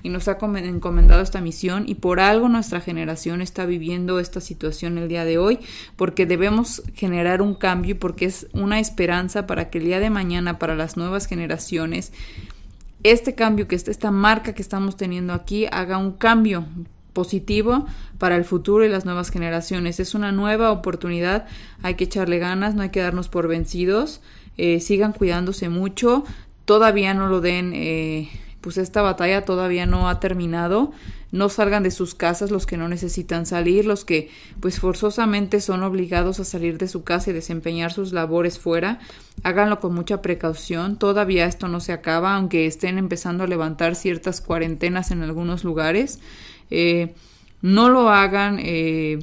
Y 0.02 0.08
nos 0.08 0.26
ha 0.28 0.38
encomendado 0.40 1.22
esta 1.22 1.40
misión 1.40 1.84
y 1.86 1.94
por 1.94 2.20
algo 2.20 2.48
nuestra 2.48 2.80
generación 2.80 3.40
está 3.40 3.64
viviendo 3.64 4.20
esta 4.20 4.40
situación 4.40 4.98
el 4.98 5.08
día 5.08 5.24
de 5.24 5.38
hoy 5.38 5.60
porque 5.96 6.26
debemos 6.26 6.82
generar 6.94 7.40
un 7.40 7.54
cambio 7.54 7.92
y 7.92 7.98
porque 7.98 8.26
es 8.26 8.46
una 8.52 8.80
esperanza 8.80 9.46
para 9.46 9.70
que 9.70 9.78
el 9.78 9.84
día 9.84 10.00
de 10.00 10.10
mañana 10.10 10.58
para 10.58 10.74
las 10.74 10.98
nuevas 10.98 11.24
generaciones 11.24 12.12
este 13.02 13.34
cambio 13.34 13.66
que 13.66 13.76
esta 13.76 14.10
marca 14.10 14.54
que 14.54 14.60
estamos 14.60 14.96
teniendo 14.96 15.32
aquí 15.32 15.66
haga 15.70 15.96
un 15.96 16.12
cambio 16.12 16.66
positivo 17.14 17.86
para 18.18 18.36
el 18.36 18.44
futuro 18.44 18.84
y 18.84 18.90
las 18.90 19.06
nuevas 19.06 19.30
generaciones. 19.30 20.00
Es 20.00 20.14
una 20.14 20.32
nueva 20.32 20.70
oportunidad, 20.70 21.46
hay 21.82 21.94
que 21.94 22.04
echarle 22.04 22.38
ganas, 22.38 22.74
no 22.74 22.82
hay 22.82 22.90
que 22.90 23.00
darnos 23.00 23.30
por 23.30 23.48
vencidos, 23.48 24.20
eh, 24.58 24.80
sigan 24.80 25.12
cuidándose 25.12 25.70
mucho, 25.70 26.24
todavía 26.66 27.14
no 27.14 27.28
lo 27.28 27.40
den, 27.40 27.72
eh, 27.74 28.28
pues 28.60 28.76
esta 28.76 29.02
batalla 29.02 29.44
todavía 29.44 29.86
no 29.86 30.08
ha 30.08 30.20
terminado, 30.20 30.92
no 31.32 31.48
salgan 31.48 31.82
de 31.82 31.90
sus 31.90 32.14
casas 32.14 32.52
los 32.52 32.64
que 32.64 32.76
no 32.76 32.88
necesitan 32.88 33.44
salir, 33.44 33.84
los 33.84 34.04
que 34.04 34.30
pues 34.60 34.78
forzosamente 34.78 35.60
son 35.60 35.82
obligados 35.82 36.38
a 36.38 36.44
salir 36.44 36.78
de 36.78 36.86
su 36.86 37.02
casa 37.02 37.30
y 37.30 37.32
desempeñar 37.32 37.92
sus 37.92 38.12
labores 38.12 38.58
fuera, 38.58 39.00
háganlo 39.42 39.80
con 39.80 39.94
mucha 39.94 40.22
precaución, 40.22 40.96
todavía 40.96 41.46
esto 41.46 41.66
no 41.66 41.80
se 41.80 41.92
acaba, 41.92 42.36
aunque 42.36 42.66
estén 42.66 42.98
empezando 42.98 43.44
a 43.44 43.48
levantar 43.48 43.96
ciertas 43.96 44.40
cuarentenas 44.40 45.10
en 45.10 45.22
algunos 45.22 45.64
lugares. 45.64 46.20
Eh, 46.70 47.14
no 47.62 47.88
lo 47.88 48.10
hagan 48.10 48.58
eh, 48.60 49.18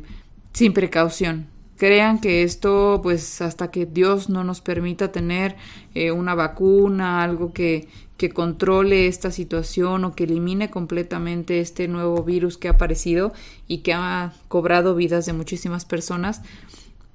sin 0.54 0.74
precaución. 0.74 1.48
crean 1.78 2.20
que 2.20 2.44
esto, 2.44 3.00
pues 3.02 3.42
hasta 3.42 3.72
que 3.72 3.88
Dios 3.88 4.30
no 4.30 4.44
nos 4.44 4.62
permita 4.62 5.12
tener 5.12 5.56
eh, 5.96 6.12
una 6.12 6.36
vacuna, 6.36 7.24
algo 7.24 7.54
que, 7.54 7.88
que 8.18 8.30
controle 8.30 9.08
esta 9.08 9.32
situación 9.32 10.06
o 10.06 10.14
que 10.14 10.26
elimine 10.26 10.70
completamente 10.70 11.60
este 11.60 11.88
nuevo 11.88 12.24
virus 12.24 12.60
que 12.60 12.68
ha 12.68 12.74
aparecido 12.74 13.34
y 13.68 13.80
que 13.80 13.94
ha 13.94 14.34
cobrado 14.48 14.94
vidas 14.94 15.26
de 15.26 15.34
muchísimas 15.34 15.86
personas, 15.86 16.44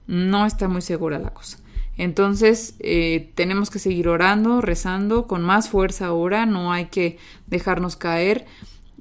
no 0.08 0.46
está 0.46 0.66
muy 0.66 0.82
segura 0.82 1.20
la 1.20 1.30
cosa. 1.30 1.58
Entonces 1.96 2.74
eh, 2.80 3.30
tenemos 3.36 3.70
que 3.70 3.78
seguir 3.78 4.08
orando, 4.08 4.60
rezando 4.60 5.26
con 5.26 5.42
más 5.42 5.68
fuerza 5.68 6.06
ahora, 6.06 6.44
no 6.44 6.72
hay 6.72 6.86
que 6.86 7.18
dejarnos 7.46 7.96
caer. 7.96 8.44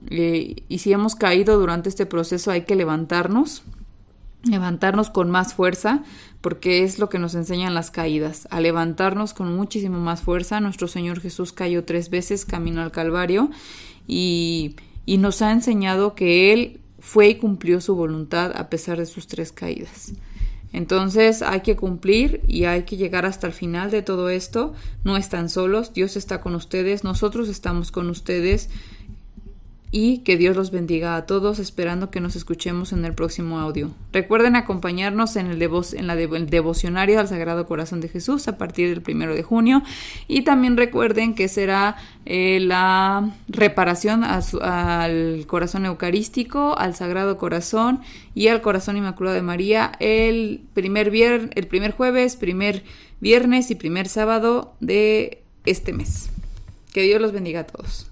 Eh, 0.10 0.64
y 0.68 0.80
si 0.80 0.94
hemos 0.94 1.16
caído 1.16 1.60
durante 1.60 1.90
este 1.90 2.06
proceso 2.06 2.52
hay 2.52 2.62
que 2.62 2.76
levantarnos, 2.76 3.64
levantarnos 4.44 5.10
con 5.10 5.30
más 5.30 5.54
fuerza, 5.54 6.04
porque 6.42 6.84
es 6.84 7.00
lo 7.00 7.10
que 7.10 7.20
nos 7.20 7.34
enseñan 7.34 7.74
las 7.74 7.90
caídas, 7.90 8.48
a 8.52 8.60
levantarnos 8.60 9.34
con 9.34 9.56
muchísimo 9.56 10.00
más 10.00 10.22
fuerza. 10.22 10.60
Nuestro 10.60 10.88
Señor 10.88 11.20
Jesús 11.20 11.54
cayó 11.54 11.84
tres 11.84 12.10
veces 12.10 12.46
camino 12.46 12.82
al 12.82 12.92
Calvario 12.92 13.50
y, 14.08 14.76
y 15.06 15.18
nos 15.18 15.42
ha 15.42 15.52
enseñado 15.52 16.14
que 16.14 16.54
Él 16.54 16.80
fue 17.00 17.30
y 17.30 17.36
cumplió 17.36 17.82
su 17.82 17.96
voluntad 17.96 18.52
a 18.56 18.70
pesar 18.70 18.98
de 18.98 19.06
sus 19.06 19.28
tres 19.28 19.52
caídas. 19.52 20.14
Entonces 20.76 21.42
hay 21.42 21.62
que 21.62 21.78
cumplir 21.78 22.42
y 22.48 22.66
hay 22.66 22.84
que 22.84 22.98
llegar 22.98 23.26
hasta 23.26 23.48
el 23.48 23.54
final 23.54 23.92
de 23.92 24.02
todo 24.02 24.30
esto. 24.30 24.74
No 25.06 25.16
están 25.16 25.50
solos, 25.50 25.94
Dios 25.94 26.18
está 26.18 26.42
con 26.42 26.54
ustedes, 26.54 27.06
nosotros 27.06 27.48
estamos 27.48 27.92
con 27.92 28.10
ustedes 28.10 28.70
y 29.98 30.18
que 30.26 30.36
Dios 30.36 30.58
los 30.58 30.72
bendiga 30.72 31.16
a 31.16 31.26
todos, 31.26 31.58
esperando 31.58 32.12
que 32.12 32.20
nos 32.20 32.36
escuchemos 32.36 32.92
en 32.92 33.06
el 33.06 33.14
próximo 33.14 33.60
audio. 33.60 33.92
Recuerden 34.12 34.58
acompañarnos 34.58 35.38
en 35.38 35.48
el, 35.48 35.62
en 35.62 36.08
la 36.08 36.18
devocionario 36.18 37.18
al 37.18 37.30
Sagrado 37.30 37.66
Corazón 37.66 38.02
de 38.02 38.10
Jesús 38.10 38.50
a 38.50 38.58
partir 38.58 38.90
del 38.90 39.02
primero 39.02 39.34
de 39.34 39.42
junio 39.42 39.84
y 40.28 40.42
también 40.42 40.76
recuerden 40.76 41.34
que 41.34 41.48
será 41.48 41.96
eh, 42.26 42.60
la 42.60 43.32
reparación 43.48 44.26
al 44.26 45.46
Corazón 45.48 45.86
Eucarístico, 45.86 46.78
al 46.78 46.94
Sagrado 46.94 47.38
Corazón 47.38 48.02
y 48.34 48.50
al 48.50 48.60
Corazón 48.60 48.98
Inmaculado 48.98 49.38
de 49.38 49.44
María 49.44 49.94
el 50.02 50.60
primer, 50.74 51.08
el 51.56 51.68
primer 51.68 51.92
jueves, 51.94 52.36
primer 52.36 52.84
viernes 53.22 53.72
y 53.72 53.76
primer 53.76 54.10
sábado 54.10 54.76
de 54.82 55.42
este 55.66 55.94
mes. 55.94 56.32
Que 56.92 57.04
Dios 57.04 57.22
los 57.22 57.32
bendiga 57.32 57.62
a 57.62 57.66
todos. 57.66 58.12